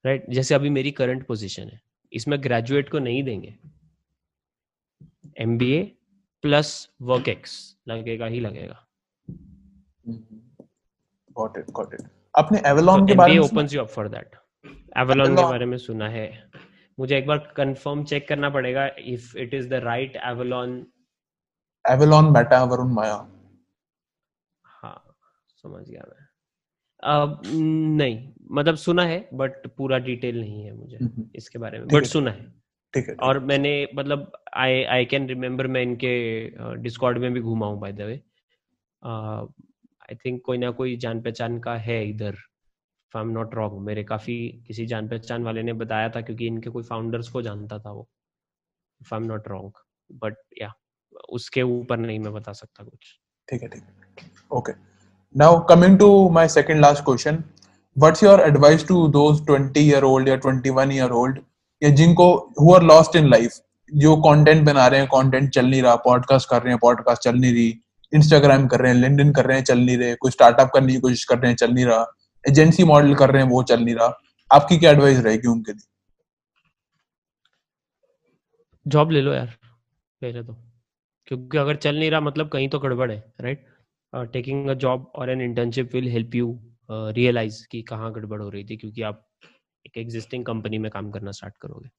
[0.05, 0.35] Right right?
[0.35, 1.81] जैसे अभी मेरी करंट पोजीशन है।
[2.13, 3.57] इसमें ग्रेजुएट को नहीं देंगे।
[5.39, 5.97] M B A
[6.41, 8.87] plus work ex लगेगा ही लगेगा।
[11.35, 12.05] Got it, got it.
[12.35, 14.35] आपने एवेलॉन के बारे में opens you up for that
[14.97, 16.51] Avalon के बारे में सुना है।
[16.99, 20.85] मुझे एक बार कंफर्म चेक करना पड़ेगा if it is the right Avalon
[21.85, 23.15] Avalon Meta Varun माया
[25.63, 26.25] समझ गया मैं।
[27.03, 30.99] अब नहीं मतलब सुना है बट पूरा डिटेल नहीं है मुझे
[31.35, 32.49] इसके बारे में। बट सुना है।
[32.93, 36.13] ठीक है और मैंने मतलब आई आई कैन रिमेम्बर मैं इनके
[36.81, 38.21] डिस्कॉर्ड में भी घूमा हूँ by the way
[39.01, 42.37] I think कोई ना कोई जान पहचान का है इधर।
[43.13, 44.35] आई एम नॉट रॉन्ग मेरे काफ़ी
[44.67, 48.07] किसी जान पहचान वाले ने बताया था क्योंकि इनके कोई फाउंडर्स को जानता था वो।
[49.01, 50.71] If I am not wrong but या
[51.29, 54.71] उसके ऊपर नहीं मैं बता सकता कुछ। ठीक है ठीक है। Okay
[55.35, 57.43] now, coming to my second last question.
[57.97, 61.37] What's your advice to those 20 year old या 21 year old
[61.83, 63.53] या जिनको, who are lost in life?
[63.93, 67.35] जो कंटेंट बना रहे हैं कंटेंट चल नहीं रहा पॉडकास्ट कर रहे हैं पॉडकास्ट चल
[67.35, 67.81] नहीं रही
[68.13, 70.99] इंस्टाग्राम कर रहे हैं लिंक्डइन कर रहे हैं, चल नहीं रहे, कोई स्टार्टअप करने की
[70.99, 72.05] कोशिश कर रहे हैं, चल नहीं रहा
[72.49, 74.19] एजेंसी मॉडल कर रहे हैं, वो चल नहीं रहा,
[74.51, 75.87] आपकी क्या एडवाइस रहेगी उनके लिए?
[78.87, 79.57] जॉब ले लो यार,
[80.21, 80.57] पहले तो।
[81.25, 83.70] क्योंकि अगर चल नहीं रहा मतलब कहीं तो गड़बड़ है राइट
[84.13, 86.59] टेकिंग अ जॉब और an internship will help you
[86.89, 89.25] realise कि कहाँ गड़बड़ हो रही थी क्योंकि आप
[89.85, 91.89] एक एग्जिस्टिंग कंपनी में काम करना स्टार्ट करोगे।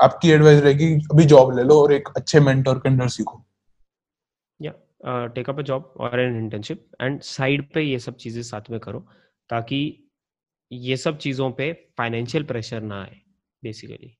[0.00, 3.44] आपकी एडवाइस रहेगी अभी जॉब ले लो और एक अच्छे मेंटर के अंडर सीखो।
[4.60, 4.72] या
[5.34, 8.78] टेक अप अ जॉब और एन इंटर्नशिप एंड साइड पे ये सब चीज़ें साथ में
[8.80, 9.00] करो
[9.50, 9.80] ताकि
[10.70, 13.20] ये सब चीज़ों पे फाइनेंशियल प्रेशर ना आए
[13.62, 14.14] बेसिकली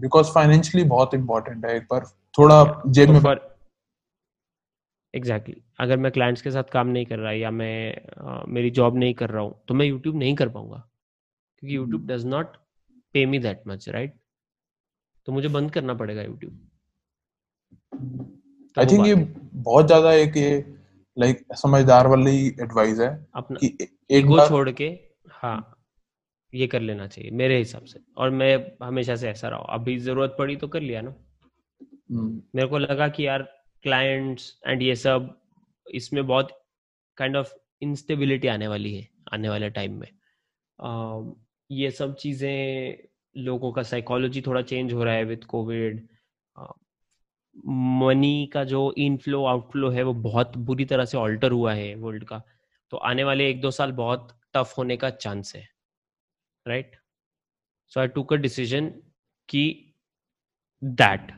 [0.00, 2.04] बिकॉज़ फाइनेंशियली बहुत इंपॉर्टेंट है एक बार
[2.38, 3.22] थोड़ा जेब में
[5.14, 5.80] एग्जैक्टली exactly.
[5.80, 9.14] अगर मैं क्लाइंट्स के साथ काम नहीं कर रहा या मैं आ, मेरी जॉब नहीं
[9.14, 10.88] कर रहा हूँ तो मैं यूट्यूब नहीं कर पाऊँगा।
[11.58, 12.56] क्योंकि YouTube does not
[13.14, 14.14] pay me that much right
[15.26, 16.68] तो मुझे बंद करना पड़ेगा यूट्यूब
[18.76, 19.14] आई थिंक ये
[19.54, 20.74] बहुत ज़्यादा एक ये
[21.16, 23.76] लाइक समझदार वाली एडवाइस है अपना कि
[24.10, 24.48] एक बार...
[24.48, 24.98] छोड़ के
[25.30, 25.78] हाँ
[26.54, 30.36] ये कर लेना चाहिए मेरे हिसाब से। और मैं हमेशा से ऐसा रहा अभी ज़रूरत
[30.38, 32.40] पड़ी तो कर लिया ना। hmm.
[32.54, 35.34] मेरे को लगा कि यार क्लाइंट्स एंड ये सब
[35.86, 36.50] इसमें बहुत
[37.18, 37.52] काइंड ऑफ़
[37.82, 40.08] इंस्टेबिलिटी आने वाली है आने वाले टाइम में।
[40.78, 41.34] uh,
[41.70, 42.96] ये सब चीज़ें
[43.36, 46.08] लोगों का साइकोलॉजी थोड़ा चेंज हो रहा है विद कोविड
[47.66, 52.24] मनी का जो इनफ्लो आउटफ्लो है वो बहुत बुरी तरह से ऑल्टर हुआ है वर्ल्ड
[52.24, 52.40] का।
[52.92, 55.66] तो आने वाले एक दो साल बहुत टफ होने का चांस है
[56.66, 56.96] right
[57.92, 58.88] so I took a decision
[59.48, 59.94] कि
[60.82, 61.32] that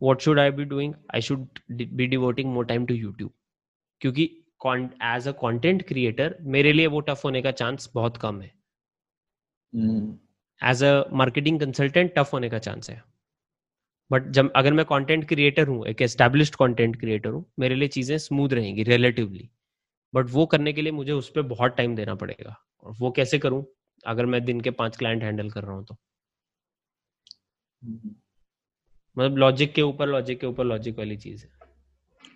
[0.00, 0.94] what should i be doing?
[1.10, 1.60] I should
[1.96, 3.32] be devoting more time to youtube.
[4.00, 4.24] क्योंकि
[5.04, 8.52] एज अ कंटेंट क्रिएटर मेरे लिए वो टफ होने का चांस बहुत कम है।
[10.60, 13.02] As a marketing consultant tough होने का चांस है।
[14.10, 18.16] बट जब अगर मैं कंटेंट क्रिएटर हूँ एक एस्टेब्लिश्ड कंटेंट क्रिएटर हूँ मेरे लिए चीज़ें
[18.18, 19.48] स्मूथ रहेंगी रिलेटिवली
[20.14, 23.38] बट वो करने के लिए मुझे उस पर बहुत टाइम देना पड़ेगा। और वो कैसे
[23.38, 23.64] करूँ?
[24.06, 25.96] अगर मैं दिन के पाँच क्लाइंट हैंडल कर रहा हूँ तो।
[27.82, 28.25] mm-hmm.
[29.16, 31.48] मतलब लॉजिक के ऊपर लॉजिक के ऊपर लॉजिक वाली चीज़ है।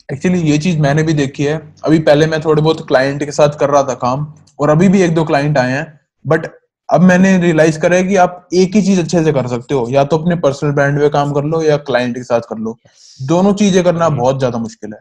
[0.08, 3.58] एक्चुअली ये चीज़ मैंने भी देखी है। अभी पहले मैं थोड़े बहुत क्लाइंट के साथ
[3.60, 5.84] कर रहा था काम और अभी भी एक दो क्लाइंट आए हैं
[6.24, 6.46] बट
[6.88, 9.86] अब मैंने रियलाइज़ करा है कि आप एक ही चीज़ अच्छे से कर सकते हो।
[9.90, 12.76] या तो अपने पर्सनल ब्रांड पे काम कर लो या क्लाइंट के साथ कर लो।
[13.20, 15.00] दोनों चीज़ें करना बहुत ज़्यादा मुश्किल है।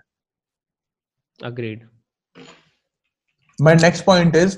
[1.40, 1.88] Agreed
[3.60, 4.58] my next point is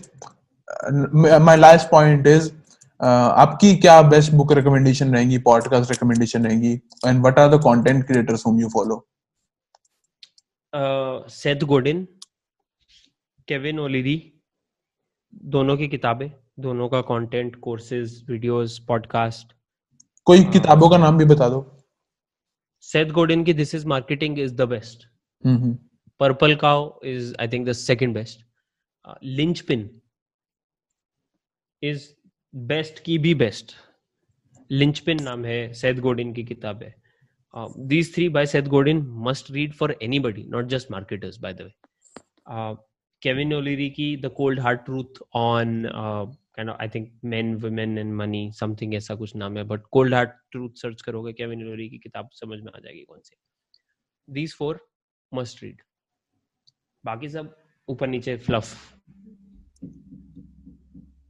[1.40, 2.52] my last point is
[3.04, 6.74] आपकी क्या बेस्ट बुक रिकमेंडेशन रहेंगी पॉडकास्ट रिकमेंडेशन रहेंगी
[7.08, 9.10] and what are the content creators whom you follow
[11.30, 12.08] Seth Godin
[13.48, 14.34] Kevin O'Leary
[15.36, 19.54] दोनों की किताबें दोनों का कंटेंट कोर्सेज वीडियोस पॉडकास्ट
[20.26, 21.84] कोई uh, किताबों का नाम भी बता दो।
[22.82, 25.08] सेथ गोडिन की this is marketing is the best
[26.20, 28.40] purple cow is I think the second best
[29.60, 30.02] pin
[31.84, 32.21] is
[32.54, 33.72] best की भी बेस्ट।
[34.72, 36.94] लिंचपिन नाम है सैद गोडिन की किताब है।
[37.88, 41.72] These three by Seth Godin must read for anybody not just marketers by the way
[43.22, 45.84] Kevin O'Leary की the cold hard truth on
[46.58, 50.14] kind of I think men, women and money something ऐसा कुछ नाम है but cold
[50.14, 53.36] hard truth search करोगे Kevin O'Leary की किताब समझ में आ जाएगी कौन सी।
[54.28, 54.80] दीज फोर
[55.32, 55.82] मस्ट रीड
[57.04, 57.56] बाकी सब
[57.88, 58.74] ऊपर नीचे फ्लफ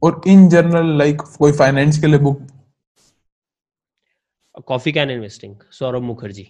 [0.02, 2.40] और इन जनरल लाइक कोई फाइनेंस के लिए book
[4.66, 6.46] coffee can investing Saurabh Mukherjee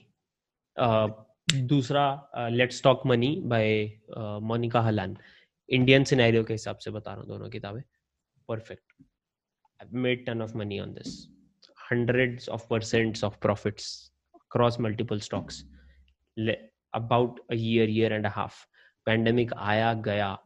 [1.55, 2.05] दूसरा
[2.53, 3.85] let's talk money by
[4.43, 5.17] Monika Halan
[5.69, 7.83] Indian scenario के हिसाब से बता रहा हूँ दोनों किताबें.
[8.49, 8.93] Perfect
[9.93, 11.29] made ton of money on this
[11.93, 13.87] hundreds of percents of profits
[14.37, 15.57] across multiple stocks.
[16.95, 18.55] About a year year and a half.
[19.09, 20.39] आया, गया.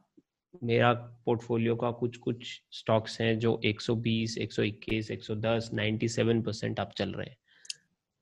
[0.63, 0.93] मेरा
[1.25, 7.27] पोर्टफोलियो का कुछ कुछ स्टॉक्स हैं जो 120, 121, 110, 97 परसेंट आप चल रहे
[7.27, 7.37] हैं।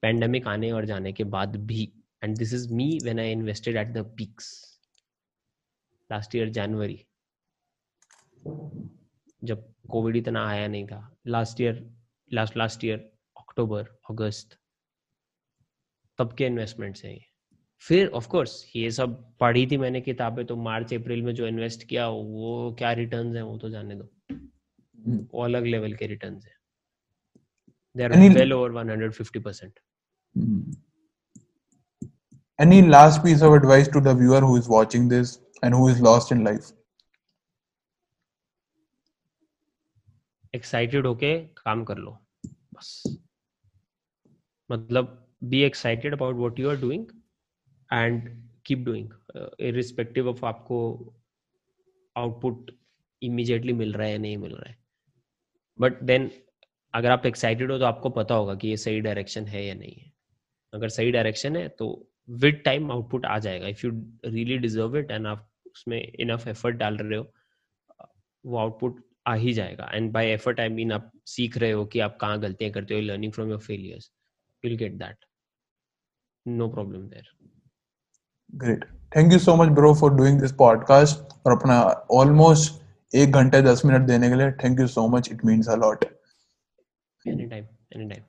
[0.02, 1.92] पेंडेमिक आने और जाने के बाद भी।
[2.24, 4.52] And this is me when I invested at the peaks
[6.10, 7.04] last year जनवरी
[9.44, 11.86] जब कोविड इतना आया नहीं था। Last year
[12.32, 12.98] last last year
[13.36, 14.58] अक्टूबर अगस्त
[16.18, 17.33] तब के इन्वेस्टमेंट्स हैं ये।
[17.88, 21.84] फिर ऑफ़ कोर्स ये सब पढ़ी थी मैंने किताबें तो मार्च अप्रैल में जो इन्वेस्ट
[21.84, 26.46] किया वो क्या रिटर्न्स हैं वो तो जाने दो। हम्म। वो अलग लेवल के रिटर्न्स
[26.46, 26.56] हैं।
[27.96, 29.70] They are well over 150%
[32.60, 36.00] any last piece of advice to the viewer who is watching this and who is
[36.06, 36.72] lost in life?
[40.54, 43.18] Excited होके काम कर लो। बस।
[44.70, 47.06] मतलब be excited about what you are doing
[47.92, 48.28] and
[48.66, 49.10] keep doing
[49.60, 50.78] irrespective of आपको
[52.16, 52.70] output
[53.22, 54.76] immediately मिल रहा है या नहीं मिल रहा है.
[55.78, 56.30] बट देन
[56.94, 59.94] अगर आप एक्साइटेड हो तो आपको पता होगा कि ये सही डायरेक्शन है या नहीं
[59.94, 60.12] है.
[60.72, 61.88] अगर सही डायरेक्शन है तो
[62.28, 63.68] विद टाइम आउटपुट आ जाएगा.
[63.68, 63.92] If you
[64.26, 67.32] really deserve it and आप उसमें इनफ एफर्ट डाल रहे हो
[68.44, 69.90] वो आउटपुट आ ही जाएगा.
[69.94, 73.00] And by effort I mean आप सीख रहे हो कि आप कहाँ गलतियाँ करते हो
[73.00, 74.10] learning from your failures
[74.64, 75.24] will get that
[76.46, 77.28] no problem there
[78.54, 78.84] great
[79.16, 82.82] thank you so much bro for doing this podcast और अपना ऑलमोस्ट
[83.14, 86.04] एक घंटे, दस मिनट देने के लिए thank you so much it means a lot
[87.28, 87.64] any time
[87.96, 88.24] any time